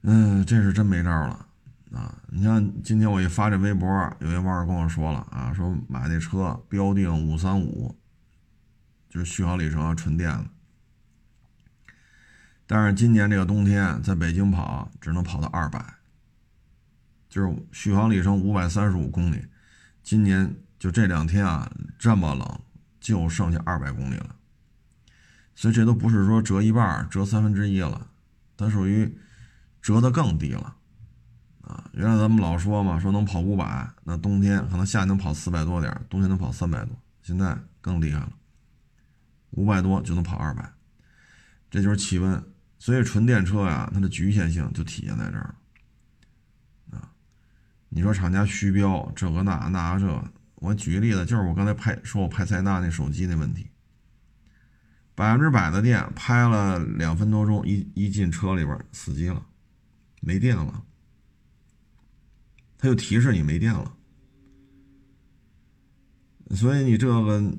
[0.00, 1.46] 嗯，这是真没招了
[1.92, 2.22] 啊！
[2.28, 3.86] 你像今天我一发这微博，
[4.20, 7.94] 有些网友跟我说了啊，说买那车标定五三五，
[9.10, 10.46] 就是续航里程纯电的。
[12.66, 15.94] 但是今年这个冬天在北京跑只能跑到二百，
[17.28, 19.44] 就是续航里程五百三十五公里。
[20.02, 22.60] 今年就这两天啊，这么冷，
[23.00, 24.34] 就剩下二百公里了。
[25.54, 28.08] 所以这都不是说折一半、折三分之一了，
[28.56, 29.16] 它属于
[29.80, 30.76] 折的更低了
[31.62, 31.88] 啊！
[31.92, 38.32] 原来咱们老说嘛，说能跑五百，那冬天可能夏天能跑四百多点，冬天能跑三百多，现在更厉害了，
[39.52, 40.70] 五百多就能跑二百，
[41.70, 42.42] 这就是气温。
[42.86, 45.52] 所以纯电车呀，它的局限性就体现在这儿
[46.92, 47.10] 啊！
[47.88, 53.66] 你说厂家虚标这个那那这，我举个例子，就是我刚才拍说我拍塞纳那手机那问题，
[55.16, 59.44] 百分之百的电拍了两分多钟，一一进车里边死机了，
[60.20, 60.84] 没电了，
[62.78, 63.96] 它就提示你没电了。
[66.50, 67.52] 所以你这个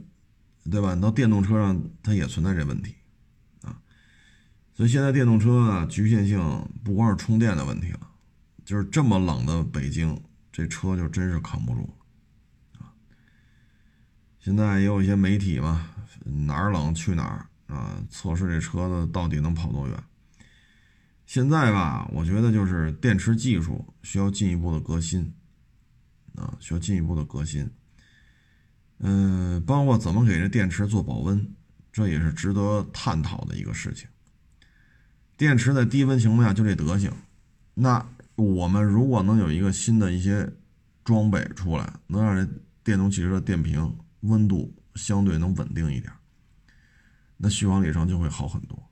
[0.72, 0.96] 对吧？
[0.96, 2.96] 你到电动车上它也存在这问题。
[4.78, 6.40] 所以现在电动车啊，局限性
[6.84, 8.12] 不光是充电的问题了，
[8.63, 10.16] 就是这么冷的北京，
[10.52, 11.98] 这车就真是扛不住
[12.78, 12.94] 啊。
[14.38, 15.90] 现在也有一些媒体嘛，
[16.24, 20.04] 哪儿冷去哪儿啊，测试这车子到底能跑多远。
[21.26, 25.34] 现在吧，我觉得就是电池技术需要进一步的革新，
[26.36, 27.68] 啊，需要进一步的革新。
[29.00, 31.56] 嗯，包括怎么给这电池做保温，
[31.92, 34.08] 这也是值得探讨的一个事情。
[35.38, 37.12] 电池在低温情况下就这德行，
[37.76, 38.04] 那
[38.36, 40.52] 我们如果能有一个新的一些
[41.04, 42.52] 装备出来，能让这
[42.84, 46.12] 电动汽车的电瓶温度相对能稳定一点，
[47.38, 48.84] 那续航里程就会好很多。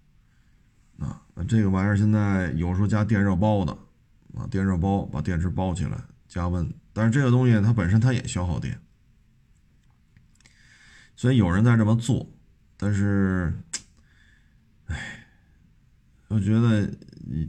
[0.99, 3.75] 啊，那这个玩意儿现在有时候加电热包的，
[4.35, 8.79] 啊，电热包把电池包起来加温，但是这个东西它本身它也消耗电。
[11.15, 12.29] 所以有人在这么做，
[12.77, 13.53] 但是，
[16.35, 16.85] 我觉得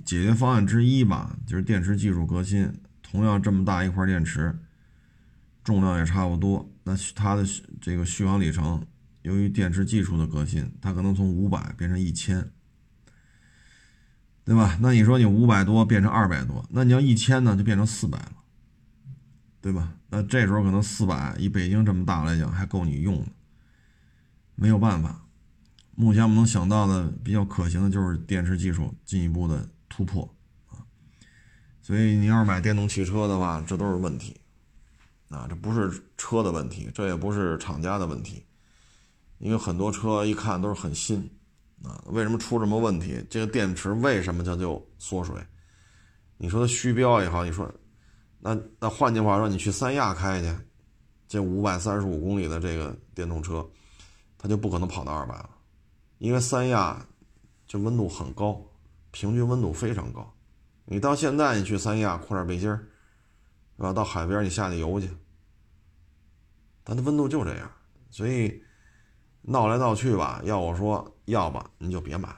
[0.04, 2.72] 解决方案之一吧，就是电池技术革新。
[3.02, 4.56] 同样这么大一块电池，
[5.64, 7.44] 重量也差不多，那它的
[7.80, 8.86] 这个续航里程，
[9.22, 12.48] 由于电池技术的革新，它可能从五百变成一千，
[14.44, 14.78] 对吧？
[14.80, 18.32] 那你说你五百多变成二百多，那你要一千呢，就变成四百了，
[19.60, 19.94] 对吧？
[20.10, 23.26] 那这时候可能四百以北京这么大来讲，还够你用的。
[24.54, 25.25] 没有办法，
[25.96, 30.22] 目前我们能想到的比较可行的就是电池技术进一步的突破
[30.68, 30.84] 啊。
[31.80, 34.38] 所以你要是买电动汽车的话，这都是问题
[35.30, 38.44] 啊，这不是车的问题，这也不是厂家的问题，
[39.38, 41.18] 因为很多车一看都是很新
[41.82, 43.24] 啊，为什么出什么问题？
[43.30, 45.34] 这个电池为什么它就缩水？
[46.36, 47.72] 你说它虚标也好，你说
[48.40, 50.54] 那那换句话说，你去三亚开去，
[51.26, 53.66] 这五百三十五公里的这个电动车。
[54.38, 55.48] 它就不可能跑到二百了，
[56.18, 57.06] 因为三亚
[57.66, 58.60] 就温度很高，
[59.10, 60.34] 平均温度非常高。
[60.84, 62.76] 你到现在你去三亚裤点背心儿，
[63.76, 63.92] 是吧？
[63.92, 65.10] 到海边你下去游去，
[66.84, 67.70] 它的温度就这样。
[68.08, 68.62] 所以
[69.42, 72.34] 闹来闹去吧，要我说，要吧你就别买。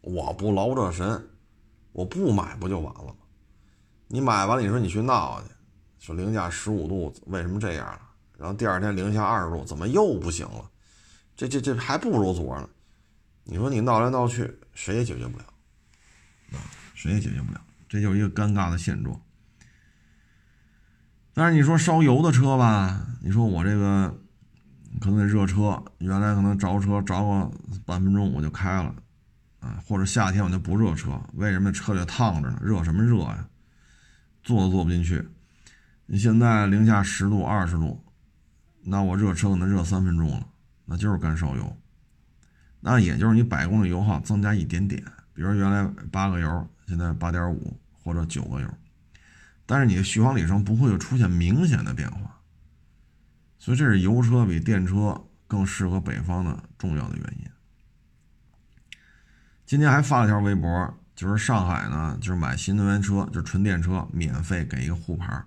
[0.00, 1.30] 我不劳这神，
[1.92, 3.16] 我不买不就完了吗？
[4.08, 5.48] 你买完了，你说你去闹去，
[5.98, 8.00] 说零下十五度，为什么这样了？
[8.38, 10.70] 然后第二天零下二十度，怎么又不行了？
[11.38, 12.68] 这这这还不如昨儿呢。
[13.44, 15.44] 你说你闹来闹去，谁也解决不了，
[16.52, 16.58] 啊，
[16.94, 19.18] 谁也解决不了，这就是一个尴尬的现状。
[21.32, 24.12] 但是你说烧油的车吧，你说我这个
[25.00, 27.50] 可能得热车，原来可能着车着个
[27.86, 28.92] 半分钟我就开了，
[29.60, 32.58] 啊，或者夏天我就不热车，为什么车里烫着呢？
[32.60, 33.48] 热什么热呀？
[34.42, 35.24] 坐都坐不进去。
[36.06, 38.04] 你现在零下十度、二十度。
[38.82, 40.46] 那我热车可能热三分钟了，
[40.88, 41.76] 那就是干烧油。
[42.80, 45.02] 那也就是你百公里油耗增加一点点，
[45.34, 48.68] 比如原来八个油，现在八点五或者九个油，
[49.66, 52.40] 但是你的续航里程不会有出现明显的变化。
[53.58, 57.50] 所以这是油车比电车更适合北方的重要的原因。
[59.66, 65.44] 今天还发了条微博，就是上海呢，就是买新能源车，就是纯电车，免费给一个沪牌。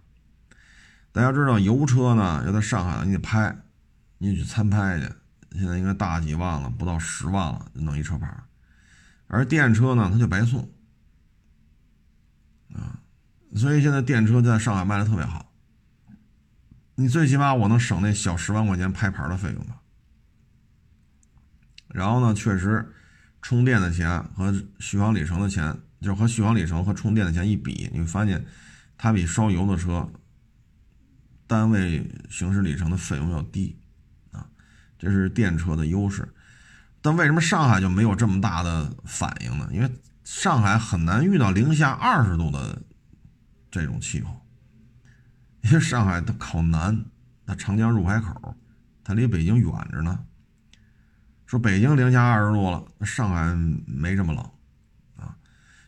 [1.14, 3.56] 大家知道油车呢，要在上海呢你得拍，
[4.18, 5.10] 你得去参拍去，
[5.54, 8.44] 现在应该大几万了，不到十万了，弄一车牌。
[9.28, 10.70] 而电车呢，它就白送，
[12.74, 13.00] 啊，
[13.56, 15.54] 所以现在电车在上海卖的特别好。
[16.96, 19.82] 你最起码我能省那小十万块钱拍牌的费用吧。
[21.88, 22.94] 然后呢，确实
[23.42, 28.46] 充电的钱和续航里程的钱，就和续航里程和充电的钱一比，你会发现
[28.98, 30.10] 它比烧油的车。
[31.48, 33.78] 单位行驶里程的费用要低，
[35.02, 36.32] 这是电车的优势。
[37.02, 39.68] 但为什么上海就没有这么大的反应呢？
[39.72, 39.90] 因为
[40.24, 42.80] 上海很难遇到零下二十度的
[43.72, 44.46] 这种气候，
[45.64, 47.04] 因为上海它靠南，
[47.44, 48.56] 它长江入海口，
[49.04, 50.20] 它离北京远着呢。
[51.48, 53.56] 说北京零下二十度了，上海
[53.88, 54.48] 没这么冷，
[55.18, 55.36] 啊，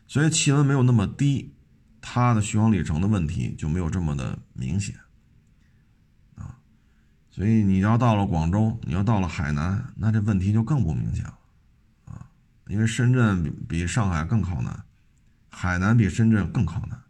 [0.08, 1.54] 所以气温没有那么低，
[2.00, 4.96] 它的续航里程的问题就没有这么的明显。
[7.34, 11.36] 所以你要到了广州，你要到了海南，那这问题就更不明显了，
[12.04, 12.30] 啊，
[12.68, 14.84] 因为深圳比比上海更靠南，
[15.50, 17.02] 海南比深圳更靠南，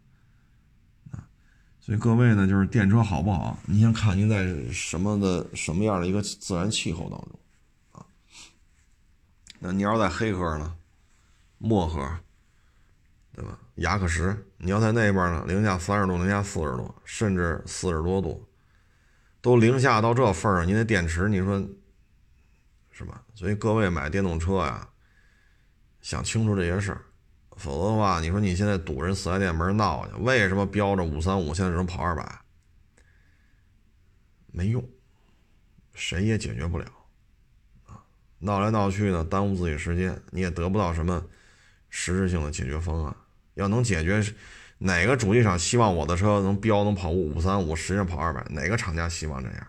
[1.11, 1.29] 啊，
[1.79, 3.55] 所以各位呢，就是电车好不好？
[3.67, 7.39] 你先看您在什么的什么样的一个自然气候当中，
[7.91, 8.01] 啊，
[9.59, 10.75] 那你要在黑河呢，
[11.59, 12.17] 漠河，
[13.31, 13.59] 对吧？
[13.75, 18.43] 雅克什，你要在那边呢，零下三十度、零下四十度，甚至四十多度。
[19.45, 21.63] 都零下到这份儿，你那电池，你说
[22.89, 23.23] 是吧？
[23.35, 24.89] 所以各位买电动车呀，
[26.01, 27.05] 想清楚这些事儿，
[27.55, 32.41] 否则的话，你说你现在堵人四 S 店门闹去，为什么标着五三五现在只能跑二百？
[34.47, 34.83] 没用，
[35.93, 36.85] 谁也解决不了
[37.85, 38.01] 啊！
[38.39, 41.23] 闹来闹去呢，耽误自己时间，你也得不到什么
[41.91, 43.15] 实质性的解决方案。
[43.53, 44.23] 要能解决，
[44.77, 48.45] 哪个主机厂希望我的车能标能跑五三五，实际上跑二百？
[48.49, 49.67] 哪个厂家希望这样？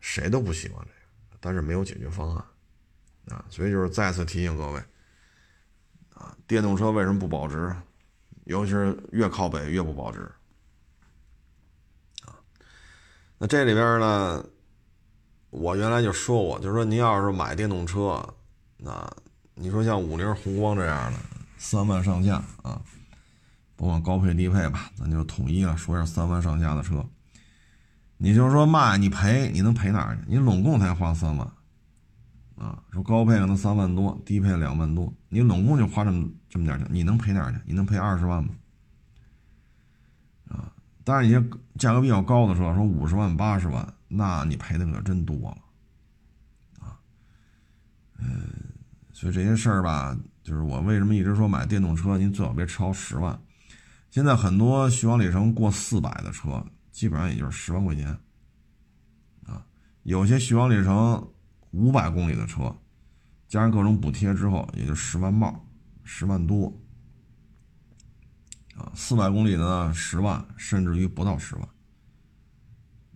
[0.00, 1.00] 谁都不希望这样，
[1.40, 2.44] 但是没有解决方案
[3.28, 3.44] 啊！
[3.48, 4.82] 所以就是再次提醒各位
[6.14, 7.74] 啊，电动车为什么不保值？
[8.44, 10.20] 尤其是越靠北越不保值
[12.26, 12.36] 啊！
[13.38, 14.44] 那这里边呢？
[15.48, 18.20] 我原来就说过，就是说您要是买电动车，
[18.76, 19.08] 那
[19.54, 21.18] 你说像五菱宏光这样的
[21.58, 22.82] 三万上下啊，
[23.76, 27.04] 甭管高配低配吧，咱就统一了说一下三万上下的车。
[28.16, 30.22] 你就说卖你赔，你能赔哪儿去？
[30.28, 31.46] 你拢共才花三万
[32.56, 37.58] 啊，说高配可能三万多，低配两万多，你拢共就花这么这么点钱，你能赔哪儿去？
[37.66, 38.50] 你能赔二十万吗？
[40.48, 40.72] 啊，
[41.02, 41.42] 当然一些
[41.76, 43.92] 价格比较高的车，说五十万、八十万。
[44.06, 45.58] 那你赔的可真多了，
[46.86, 46.96] 啊，
[48.20, 48.48] 嗯，
[49.12, 53.36] 所以这些事儿吧，就是我为什么一直说买电动车，您最好别超十万。
[54.14, 58.16] 现在很多续航里程过四百的车，基本上也就是十万块钱，
[59.44, 59.66] 啊，
[60.04, 61.32] 有些续航里程
[61.72, 62.72] 五百公里的车，
[63.48, 65.66] 加上各种补贴之后，也就十万冒，
[66.04, 66.72] 十万多，
[68.76, 71.68] 啊，四百公里的呢，十万，甚至于不到十万。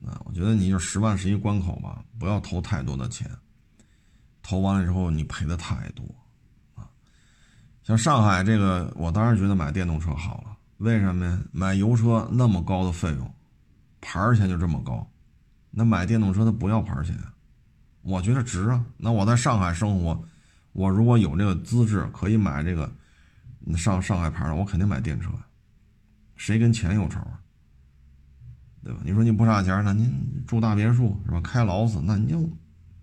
[0.05, 3.31] 啊，我觉得你就十万是一关口吧，不要投太多的钱，
[4.43, 6.05] 投完了之后你赔的太多，
[6.75, 6.91] 啊，
[7.85, 11.39] 像上海这个，我当然觉得买电动车好了，为什么呀？
[11.53, 13.35] 买油车那么高的费用，
[14.01, 15.09] 牌儿钱就这么高，
[15.71, 17.17] 那买电动车它不要牌儿钱，
[18.03, 18.85] 我觉得值啊。
[18.97, 20.25] 那我在上海生活，
[20.73, 22.91] 我如果有这个资质可以买这个
[23.77, 25.31] 上上海牌的，我肯定买电车，
[26.37, 27.41] 谁跟钱有仇啊？
[28.85, 29.01] 对吧？
[29.05, 31.41] 你说你不差钱，那您住大别墅是吧？
[31.41, 32.49] 开劳斯，那你就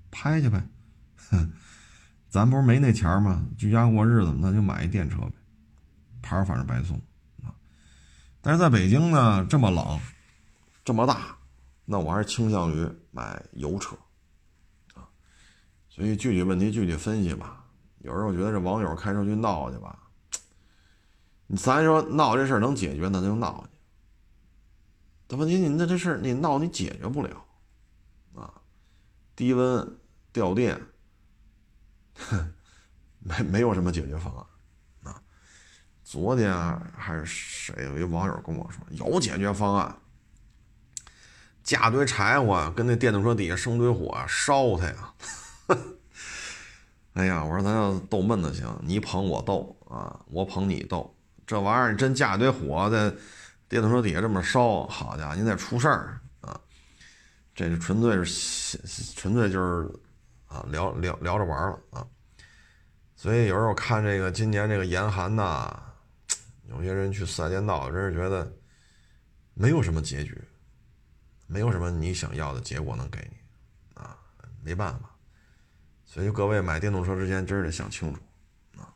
[0.10, 0.66] 拍去呗。
[1.30, 1.52] 哼，
[2.30, 3.46] 咱不是没那钱吗？
[3.58, 5.34] 居家过日子，那就买一电车呗，
[6.22, 7.00] 牌反正白送。
[8.46, 10.00] 但是在北京呢，这么冷，
[10.84, 11.36] 这么大，
[11.84, 13.98] 那我还是倾向于买油车
[14.94, 15.10] 啊。
[15.90, 17.66] 所以具体问题具体分析吧。
[18.02, 19.98] 有时候我觉得这网友开车去闹去吧，
[21.58, 23.70] 咱说闹这事儿能解决，那就闹去。
[25.26, 27.44] 但问题，你那这事儿你闹你解决不了，
[28.36, 28.54] 啊，
[29.36, 29.98] 低温
[30.32, 30.80] 掉电，
[33.18, 34.46] 没没有什么解决方案，
[36.16, 36.50] 昨天
[36.98, 39.94] 还是谁有一网友跟我说有解决方案，
[41.62, 45.14] 架堆柴火跟那电动车底下生堆火烧它呀，
[47.16, 51.14] 哎呀，我说咱要逗闷子行，你捧我逗啊，我捧你逗，
[51.46, 53.14] 这玩意儿真架堆火在。
[53.68, 56.58] 电动车底下这么烧，好家伙，你得出事儿啊！
[57.56, 58.78] 这就纯粹是
[59.16, 59.90] 纯粹就是
[60.46, 62.06] 啊，聊聊聊着玩了啊！
[63.16, 65.76] 所以有时候看这个今年这个严寒呐，
[66.70, 68.52] 有些人去四 S 店闹，真是觉得
[69.54, 70.40] 没有什么结局，
[71.48, 74.18] 没有什么你想要的结果能给你啊，
[74.64, 75.10] 没办法。
[76.06, 78.20] 所以各位买电动车之前，真是得想清楚
[78.82, 78.94] 啊！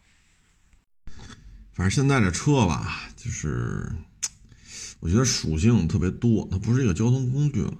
[1.73, 3.91] 反正现在这车吧，就是。
[5.01, 7.73] 我觉得属性特别多，它不是一个交通工具了，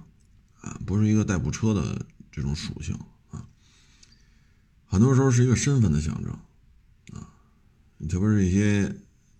[0.62, 2.98] 啊，不是一个代步车的这种属性
[3.30, 3.46] 啊，
[4.86, 6.32] 很多时候是一个身份的象征，
[7.12, 7.28] 啊，
[8.08, 8.90] 特别是一些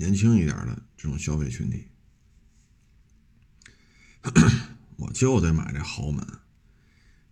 [0.01, 1.86] 年轻一点的这种消费群体，
[4.96, 6.26] 我就得买这豪门，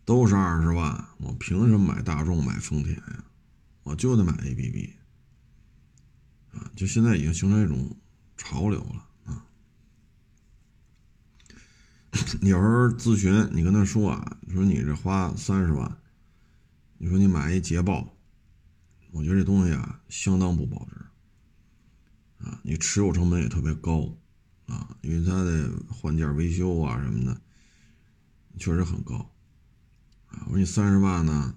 [0.05, 3.25] 都是二十万，我凭什么买大众买丰田呀？
[3.85, 4.91] 我就得买 ABB，
[6.53, 7.97] 啊，就现在已经形成一种
[8.37, 9.07] 潮流了。
[12.43, 15.97] 有时候咨询，你跟他说啊，说你这花三十万，
[16.99, 18.15] 你说你买一捷豹，
[19.13, 20.97] 我觉得这东西啊相当不保值，
[22.39, 24.17] 啊，你持有成本也特别高，
[24.67, 27.41] 啊，因为它的换件维修啊什么的，
[28.59, 29.17] 确实很高，
[30.29, 31.55] 啊，我说你三十万呢，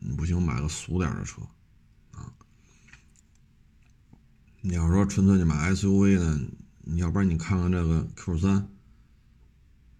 [0.00, 1.42] 你不行买个俗点的车，
[2.12, 2.32] 啊，
[4.60, 6.40] 你要说纯粹就买 SUV 呢，
[6.82, 8.68] 你要不然你看看这个 Q 三。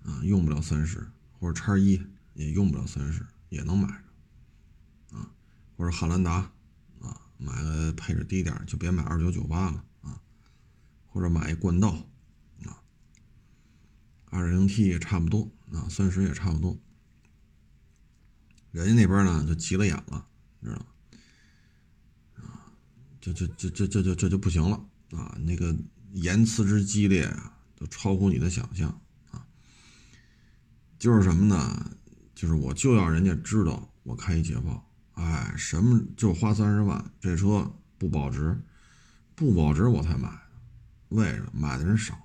[0.07, 1.11] 啊，用不了三十，
[1.41, 1.99] 或者叉一
[2.35, 5.31] 也用不了三十，也能买着，啊，
[5.79, 6.53] 或者汉兰达，
[7.01, 9.83] 啊，买个配置低点就别买二九九八了，
[11.15, 11.91] 或者买一冠道，
[12.65, 12.83] 啊，
[14.25, 16.77] 二点零 T 也差不多，啊，三十也差不多，
[18.73, 20.27] 人家那边呢就急了眼了，
[20.59, 20.87] 你知道吗？
[22.43, 22.75] 啊，
[23.21, 25.73] 这这这这这这这就不行了，啊，那个
[26.15, 29.01] 言辞之激烈啊，都超乎你的想象
[29.31, 29.47] 啊。
[30.99, 31.97] 就是什么呢？
[32.35, 38.61] 就是我就要人家知道我开一捷豹，哎，什么就花三十万，这车不保值，
[39.37, 40.29] 不保值我才买，
[41.09, 41.51] 为什么？
[41.53, 42.19] 买的人少，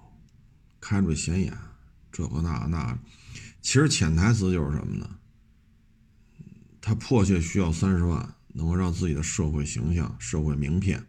[0.79, 1.57] 开着显眼，
[2.11, 2.97] 这个那那，
[3.61, 5.09] 其实潜台词就是什么呢？
[6.81, 11.05] 他迫切需要三十万，能够让自己的社会形象、社会名片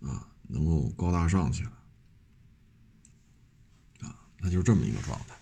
[0.00, 1.70] 啊，能够高大上起来
[4.08, 4.16] 啊。
[4.38, 5.36] 那就是这么一个状态，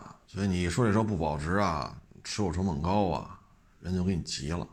[0.00, 3.40] 啊，所以你说这车不保值啊，持有成本高啊，
[3.80, 4.66] 人就给你急了，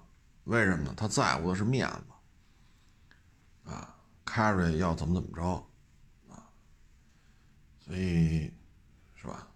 [0.46, 0.94] 为什么呢？
[0.96, 3.96] 他在乎的是面子，啊，
[4.26, 5.68] carry 要怎么怎么着，
[6.30, 6.50] 啊，
[7.80, 8.52] 所以，
[9.16, 9.48] 是吧？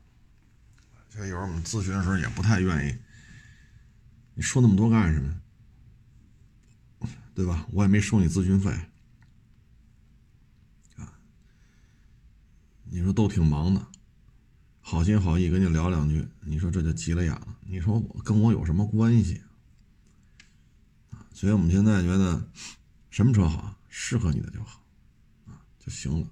[1.10, 2.98] 所以有时候我们咨询的时候也不太愿意，
[4.36, 5.42] 你说那么多干什么？
[7.34, 7.68] 对吧？
[7.72, 8.72] 我也没收你咨询费。
[10.96, 11.14] 啊
[12.90, 13.86] 你说都挺忙的，
[14.80, 17.58] 好心好意跟你聊两句，你说这就急了眼了。
[17.62, 19.42] 你说我跟我有什么关系？
[21.34, 22.50] 所以我们现在觉得，
[23.18, 24.80] 什么车好，适合你的就好，
[25.48, 26.28] 啊就行了。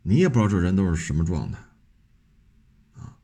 [0.00, 1.58] 你也不知道这人都是什么状态，
[2.94, 3.14] 啊，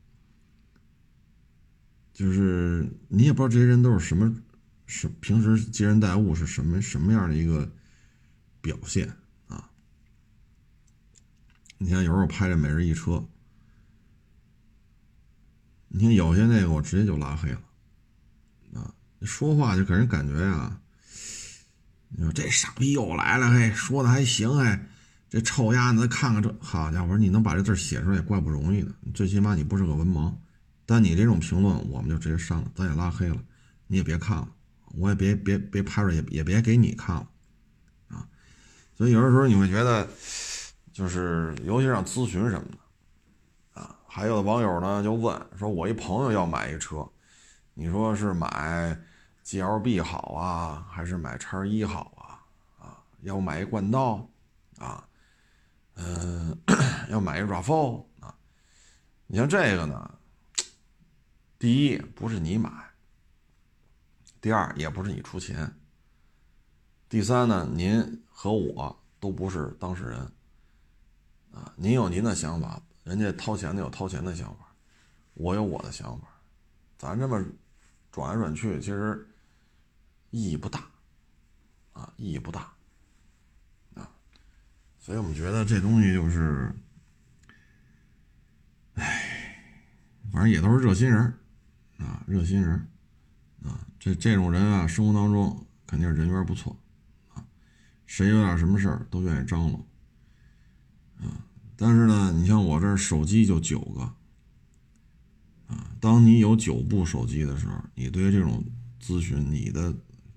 [2.13, 4.31] 就是你也不知道这些人都是什么，
[4.85, 7.67] 是平时接人待物是什么什么样的一个
[8.61, 9.11] 表现
[9.47, 9.71] 啊。
[11.79, 13.27] 你看，有时候我拍这每日一车，
[15.87, 17.63] 你看有些那个我直接就拉黑了，
[18.75, 18.93] 啊，
[19.23, 20.79] 说话就给人感觉呀，
[22.15, 24.87] 你说这傻逼又来了，嘿，说的还行，哎，
[25.29, 30.33] 这臭丫子看看这，好家伙，你能把这字写出来也怪不容易的，最起码你不是个文盲，
[30.85, 33.37] 但你这种评论我们就直接删了，咱也拉黑了，
[33.87, 34.47] 你也别看了，
[34.95, 37.27] 我也别别别拍出来，也也别给你看了，
[38.09, 38.27] 啊，
[38.97, 40.07] 所以有的时候你会觉得。
[40.93, 47.03] 就是尤其让咨询什么的，啊，还有的网友呢就问说，我一朋友要买一车，
[47.73, 48.95] 你说是买
[49.43, 52.85] GLB 好啊，还是买叉一好啊？
[52.85, 54.27] 啊，要不买一冠道，
[54.77, 55.07] 啊，
[55.95, 56.57] 嗯，
[57.09, 58.33] 要买一 RAV4 啊？
[59.27, 60.17] 你像这个呢，
[61.59, 62.69] 第一不是你买，
[64.39, 65.71] 第二也不是你出钱，
[67.09, 70.19] 第三呢，您和我都不是当事人。
[71.51, 74.73] 啊，您有您的想法，人家掏钱的有掏钱的想法，
[75.35, 76.27] 我有我的想法，
[76.97, 77.43] 咱这么
[78.11, 79.27] 转来转去，其实
[80.33, 80.89] 意义不大，
[81.91, 82.73] 啊，意义不大，
[83.93, 84.09] 啊，
[84.99, 86.73] 所以我们觉得这东西就是，
[88.95, 89.63] 哎，
[90.31, 91.21] 反正也都是热心人
[91.99, 92.71] 啊，热心人
[93.63, 96.75] 啊，这这种人啊，生活当中肯定是人缘不错，
[97.35, 97.45] 啊，
[98.07, 99.87] 谁有点什么事儿都愿意张罗。
[101.19, 101.45] 啊，
[101.77, 104.01] 但是呢，你像我这手机就九个，
[105.67, 108.65] 啊，当你有九部手机的时候，你对这种
[108.99, 109.95] 咨询，你的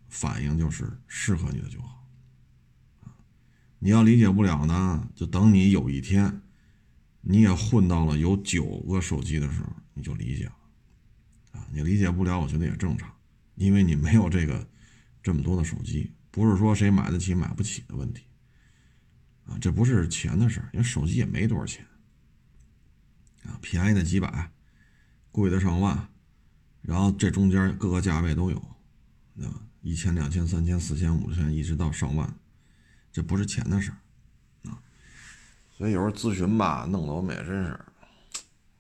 [0.09, 2.04] 反应就是适合你的就好，
[3.78, 6.42] 你要理解不了呢，就等你有一天，
[7.20, 10.57] 你也混到了有九个手机的时候，你就理解了，
[11.52, 13.12] 啊，你理解不了，我觉得也正常，
[13.57, 14.68] 因为你没有这个
[15.22, 18.22] 这么多的手机，不是说谁买得起买不起的问题。
[19.46, 21.86] 啊，这不是钱的事儿，因为手机也没多少钱，
[23.44, 24.50] 啊，便宜的几百，
[25.30, 26.09] 贵的上万，
[26.82, 28.76] 然后这中间各个价位都有，
[29.36, 29.62] 对吧？
[29.87, 32.28] 一千、两千、三千、四千、五千，一直到上万，
[33.12, 34.82] 这不是钱的事儿，啊，
[35.70, 37.80] 所以有时候咨询吧，弄得我们也真是，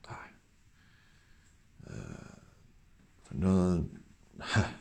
[0.08, 0.32] 哎，
[1.84, 1.94] 呃，
[3.22, 3.88] 反正，
[4.40, 4.74] 嗨，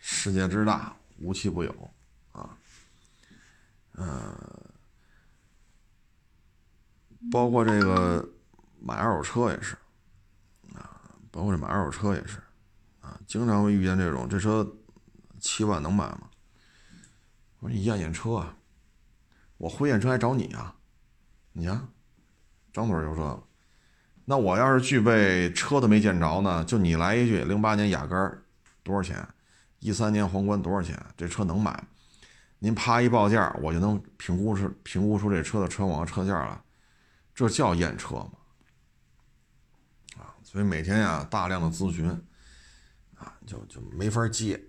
[0.00, 1.90] 世界之大，无奇不有，
[2.32, 2.58] 啊，
[3.92, 4.36] 嗯。
[7.30, 8.28] 包括这个
[8.80, 9.76] 买二手车也是，
[10.74, 12.42] 啊，包括这买二手车也是，
[13.00, 14.64] 啊，经常会遇见这种，这车
[15.40, 16.28] 七万能买吗？
[17.58, 18.56] 我说你验验车啊，
[19.56, 20.76] 我会验车还找你啊？
[21.52, 21.88] 你啊，
[22.72, 23.48] 张嘴就说，
[24.24, 28.42] 那我要是具备车都没见着呢，就你来一句，零八年雅阁
[28.82, 29.26] 多少钱？
[29.80, 30.96] 一三年皇冠多少钱？
[31.16, 31.82] 这车能买？
[32.58, 36.62] 您啪一报价，我就能评估出评估出这车的车况和车价了。
[37.34, 38.32] 这叫验车吗？
[40.18, 42.08] 啊，所以每天呀，大量的咨询，
[43.16, 44.62] 啊，就就没法接，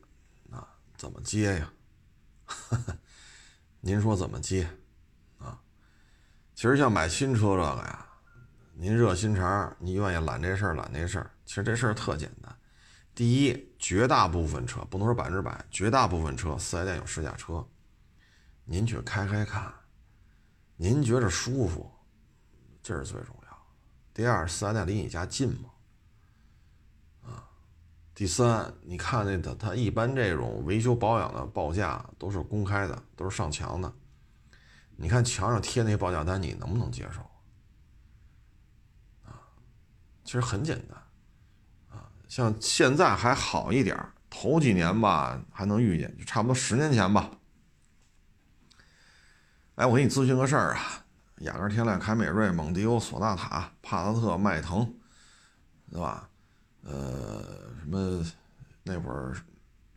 [1.02, 1.74] 怎么接呀？
[3.82, 4.70] 您说怎么接？
[5.40, 5.60] 啊，
[6.54, 8.06] 其实像买新车这个呀，
[8.76, 12.56] 您热心肠，你愿意揽这事儿揽那事儿，其实这事儿特简单。
[13.16, 17.68] 第一，绝大部分车不能说百分之百，绝大部分车四 S 店有试驾车，
[18.64, 19.74] 您去开开看，
[20.76, 21.92] 您觉着舒服。
[22.84, 23.58] 这是最重要。
[24.14, 25.71] 第二，四 S 店离你家近吗？
[28.14, 33.92] 第三，你看那它它一般这种维修保养的报价都是公开的，都是上墙的。
[34.98, 37.22] 你看墙上贴那报价单，你能不能接受？
[39.24, 39.42] 啊，
[40.24, 40.98] 其实很简单，
[41.90, 43.98] 啊，像现在还好一点
[44.30, 47.32] 头几年吧还能遇见，就差不多十年前吧。
[49.76, 51.06] 哎，我给你咨询个事儿啊，
[51.38, 54.94] 雅阁、天籁、凯美瑞、蒙迪欧、索纳塔、帕萨特、迈腾，
[55.90, 56.30] 对吧？
[56.84, 57.42] 呃，
[57.80, 58.26] 什么
[58.84, 59.36] 那会儿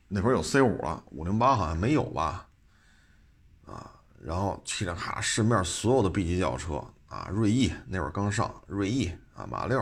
[0.09, 2.47] 那会儿有 C 五了，五零八好像没有吧？
[3.67, 9.81] 啊，然后去了卡市面所有的 B 级轿车啊，锐意那会儿刚上，锐意啊，马六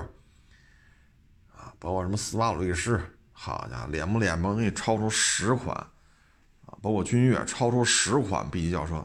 [1.54, 3.00] 啊，包括什么斯巴鲁力狮，
[3.32, 9.04] 好家伙，脸不脸不给你超出十款啊，包括君越超出十款 B 级轿车，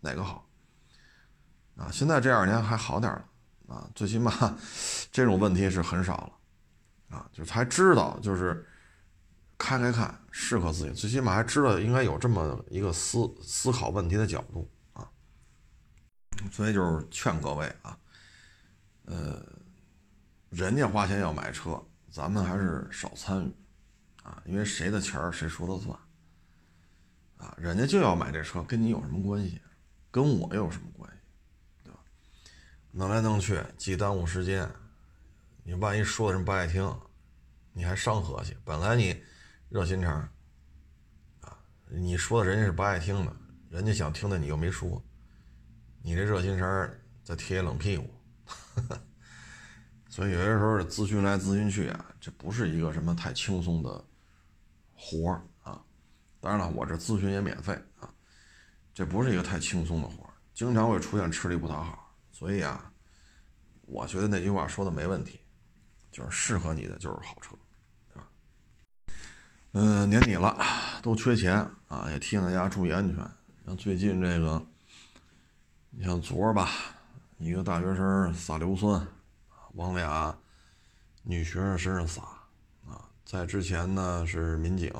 [0.00, 0.46] 哪个好？
[1.76, 3.24] 啊，现在这二年还好点了
[3.68, 4.30] 啊，最起码
[5.10, 6.32] 这种问题是很少了。
[7.10, 8.66] 啊，就是还知道，就是
[9.58, 15.10] 开开看，适合自己，最起码还知道应该有这么一个思思考问题的角度啊。
[16.52, 17.98] 所以就是劝各位啊，
[19.06, 19.44] 呃，
[20.50, 23.52] 人家花钱要买车，咱们还是少参与
[24.22, 25.98] 啊，因为谁的钱儿谁说了算
[27.38, 27.54] 啊。
[27.58, 29.60] 人家就要买这车，跟你有什么关系？
[30.12, 31.16] 跟我有什么关系？
[31.84, 31.98] 对吧？
[32.92, 34.70] 弄来弄去，既耽误时间。
[35.62, 36.92] 你万一说的人不爱听，
[37.72, 38.56] 你还伤和气。
[38.64, 39.22] 本来你
[39.68, 40.28] 热心肠
[41.40, 41.58] 啊，
[41.88, 43.36] 你说的人家是不爱听的，
[43.68, 45.02] 人家想听的你又没说，
[46.02, 46.90] 你这热心肠
[47.22, 48.10] 再贴冷屁股。
[50.08, 54.04] 所以有些时候咨询来咨询去啊，这不是一个什么太轻松的
[54.92, 55.80] 活儿啊。
[56.40, 58.12] 当然了，我这咨询也免费啊，
[58.92, 62.12] 这不是一个太轻松的活儿，经常会出现吃力不讨好。
[62.32, 62.92] 所以啊，
[63.82, 65.38] 我觉得那句话说的没问题。
[66.10, 67.56] 就是适合你的就是好车，
[68.12, 68.28] 对吧？
[69.72, 70.56] 嗯，年底了，
[71.02, 71.54] 都缺钱
[71.88, 73.16] 啊，也提醒大家注意安全。
[73.64, 74.66] 像最近这个，
[75.90, 76.68] 你像昨儿吧，
[77.38, 79.06] 一个大学生撒硫酸，
[79.74, 80.36] 往俩
[81.22, 82.22] 女学生身上撒
[82.86, 83.08] 啊。
[83.24, 84.90] 在之前呢是民警，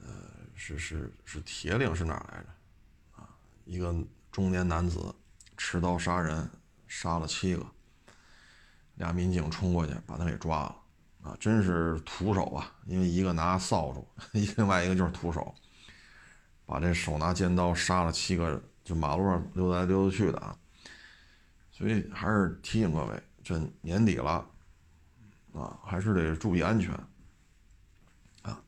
[0.00, 0.08] 呃，
[0.56, 3.22] 是是是铁岭是哪来着？
[3.22, 3.28] 啊，
[3.64, 3.94] 一个
[4.32, 5.14] 中年男子
[5.56, 6.50] 持刀杀人，
[6.88, 7.64] 杀了七个。
[8.96, 10.76] 俩民警冲过去把他给抓了，
[11.22, 12.72] 啊，真是徒手啊！
[12.86, 14.06] 因为一个拿扫帚，
[14.56, 15.54] 另外一个就是徒手，
[16.66, 20.56] 把这手拿尖刀杀了七个，就马路上溜来溜达去的啊。
[21.70, 24.46] 所以还是提醒各位，这年底了，
[25.52, 26.92] 啊，还是得注意安全，
[28.42, 28.62] 啊。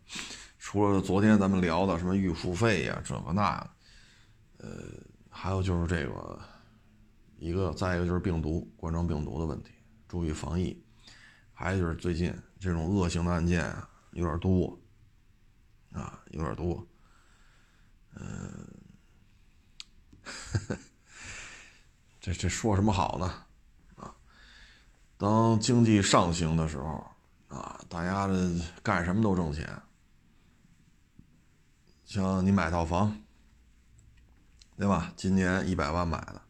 [0.59, 4.83] 除了昨天咱们聊的什么预付费呀，这个那个，呃，
[5.29, 6.41] 还有就是这个
[7.39, 9.74] 一个，再一个就是病毒冠状病毒的问题。
[10.15, 10.81] 注意防疫，
[11.53, 14.79] 还有就是最近这种恶性的案件啊有点多，
[15.91, 16.87] 啊有点多，
[18.15, 18.69] 嗯，
[22.21, 23.45] 这这说什么好呢？
[23.97, 24.15] 啊，
[25.17, 27.05] 当经济上行的时候
[27.49, 28.55] 啊，大家的
[28.85, 29.69] 干什么都挣钱，
[32.05, 33.21] 像你买套房，
[34.77, 35.13] 对吧？
[35.17, 36.41] 今年一百万买的，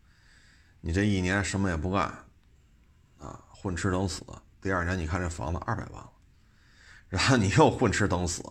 [0.83, 2.24] 你这一年什么也不干。
[3.65, 4.23] 混吃等死，
[4.61, 6.13] 第二年你看这房子二百万了，
[7.09, 8.43] 然后你又混吃等死，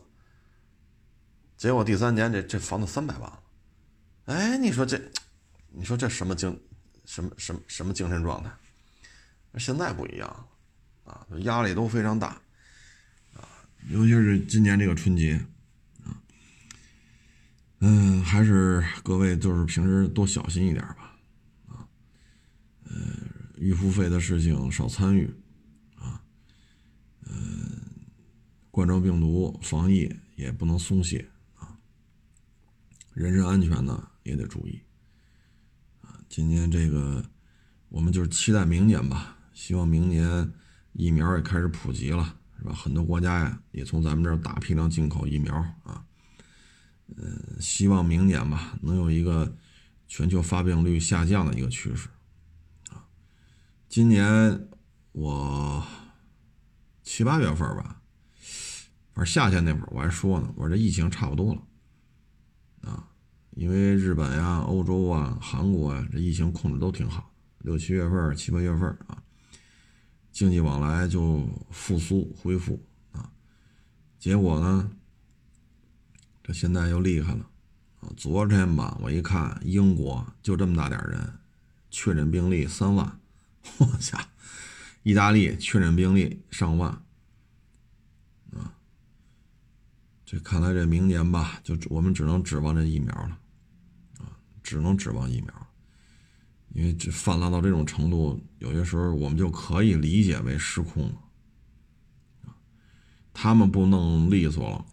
[1.55, 3.43] 结果第三年这这房子三百万了，
[4.25, 4.99] 哎，你说这，
[5.69, 6.59] 你说这什么精，
[7.05, 8.51] 什么什么什么精神状态？
[9.59, 12.29] 现在不一样了，啊，压力都非常大，
[13.35, 13.45] 啊，
[13.89, 15.39] 尤其是今年这个春节，
[17.81, 21.15] 嗯，还是各位就是平时多小心一点吧，
[21.67, 21.85] 啊，
[22.85, 23.29] 嗯。
[23.63, 25.33] 预付费的事情少参与，
[25.95, 26.21] 啊，
[27.25, 27.79] 嗯，
[28.69, 31.79] 冠状病毒防疫也不能松懈啊，
[33.13, 34.81] 人身安全呢也得注意，
[36.01, 37.23] 啊，今年这个
[37.87, 40.51] 我们就是期待明年吧，希望明年
[40.91, 42.73] 疫苗也开始普及了，是吧？
[42.73, 46.03] 很多国家呀也从咱们这儿大批量进口疫苗啊，
[47.15, 49.55] 嗯，希望明年吧能有一个
[50.09, 52.09] 全球发病率下降的一个趋势。
[53.93, 54.69] 今年
[55.11, 55.85] 我
[57.03, 58.01] 七八月份吧，
[59.13, 61.61] 反正夏天那会儿我还说呢，我说这疫情差不多了
[62.81, 63.07] 啊，
[63.51, 69.21] 因为日本呀、欧洲啊、韩国啊，这疫情控制都挺好，六七月份、七八月份啊，
[70.31, 73.31] 经济往来就复苏恢复啊。
[74.17, 74.91] 结果呢，
[76.41, 77.47] 这现在又厉害了
[77.99, 78.09] 啊！
[78.17, 81.37] 昨天吧，我一看英国就这么大点人，
[81.91, 83.19] 确诊病例三万。
[83.79, 84.19] 我操，
[85.03, 86.91] 意大利确诊病例上万。
[88.51, 88.75] 啊，
[90.25, 93.39] 这看来这明年吧，就我们只能指望这疫苗了，
[94.19, 95.67] 啊，只能指望疫苗，
[96.69, 101.21] 因为这泛滥到这种程度，有些时候我们就可以理解为失控了，
[102.45, 102.55] 啊，
[103.33, 104.85] 他们不弄利索了，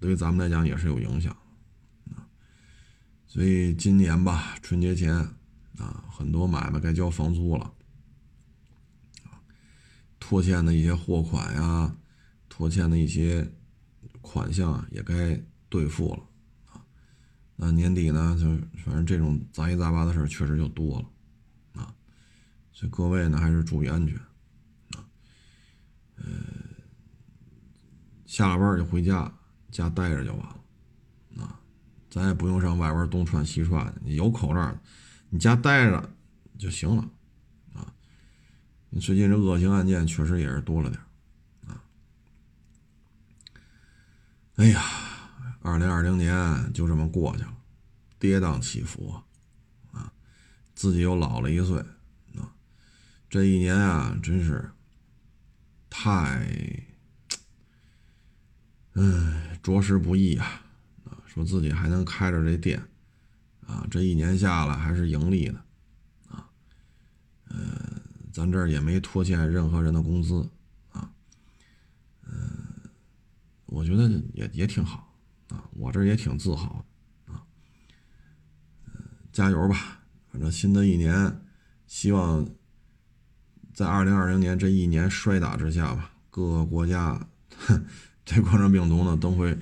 [0.00, 1.36] 对于咱们来讲也是有影响，
[2.14, 2.24] 啊，
[3.26, 5.14] 所以今年吧，春节前
[5.76, 7.72] 啊，很多买卖该交房租了，
[10.24, 11.94] 拖欠的一些货款呀，
[12.48, 13.46] 拖欠的一些。
[14.20, 16.22] 款项啊也该兑付了
[16.72, 16.82] 啊，
[17.56, 18.46] 那年底呢，就
[18.82, 21.94] 反正这种杂七杂八的事儿确实就多了啊，
[22.72, 24.16] 所以各位呢还是注意安全
[24.96, 25.04] 啊，
[26.16, 26.24] 呃，
[28.24, 29.30] 下了班就回家，
[29.70, 31.60] 家待着就完了啊，
[32.08, 34.74] 咱也不用上外边东窜西窜，你有口罩，
[35.28, 36.16] 你家待着
[36.58, 37.10] 就行了。
[39.00, 41.00] 最近这恶性案件确实也是多了点
[41.66, 41.82] 啊。
[44.56, 44.82] 哎呀，
[45.60, 47.56] 二零二零年就这么过去了，
[48.18, 49.20] 跌宕起伏
[49.92, 50.12] 啊，
[50.74, 51.78] 自己又老了一岁
[52.36, 52.54] 啊，
[53.28, 54.70] 这一年啊，真是
[55.90, 56.46] 太，
[58.92, 60.62] 唉，着实不易啊
[61.04, 61.18] 啊！
[61.26, 62.80] 说自己还能开着这店
[63.66, 65.64] 啊，这一年下来还是盈利的
[66.28, 66.48] 啊，
[67.50, 68.02] 嗯，
[68.34, 70.46] 咱这儿也没拖欠任何人的工资
[70.90, 71.08] 啊，
[72.26, 72.32] 嗯。
[73.66, 75.12] 我觉得也也挺好
[75.48, 76.84] 啊，我这也挺自豪
[77.26, 77.42] 啊，
[78.86, 78.94] 嗯
[79.32, 80.00] 加油吧！
[80.30, 81.40] 反正新的一年，
[81.88, 82.46] 希望
[83.72, 87.20] 在二零二零年这一年摔打之下吧，各个国家
[88.24, 89.58] 对冠状病毒呢都会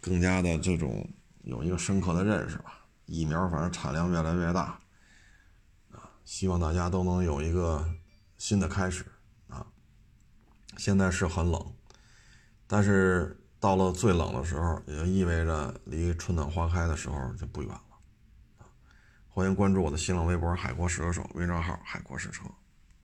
[0.00, 1.08] 更加的这种
[1.44, 2.74] 有一个深刻的认识吧。
[3.06, 4.80] 疫苗反正产量越来越大，
[6.32, 7.86] 希望大家都能有一个
[8.38, 9.04] 新的开始
[9.48, 9.66] 啊。
[10.78, 11.74] 现在是很冷。
[12.66, 18.64] 但是到了最冷的时候，也就意味着离春暖花开的时候就不远了。
[19.28, 22.44] 欢迎关注我的新浪微博“海阔试车手”微账号“海阔试车”。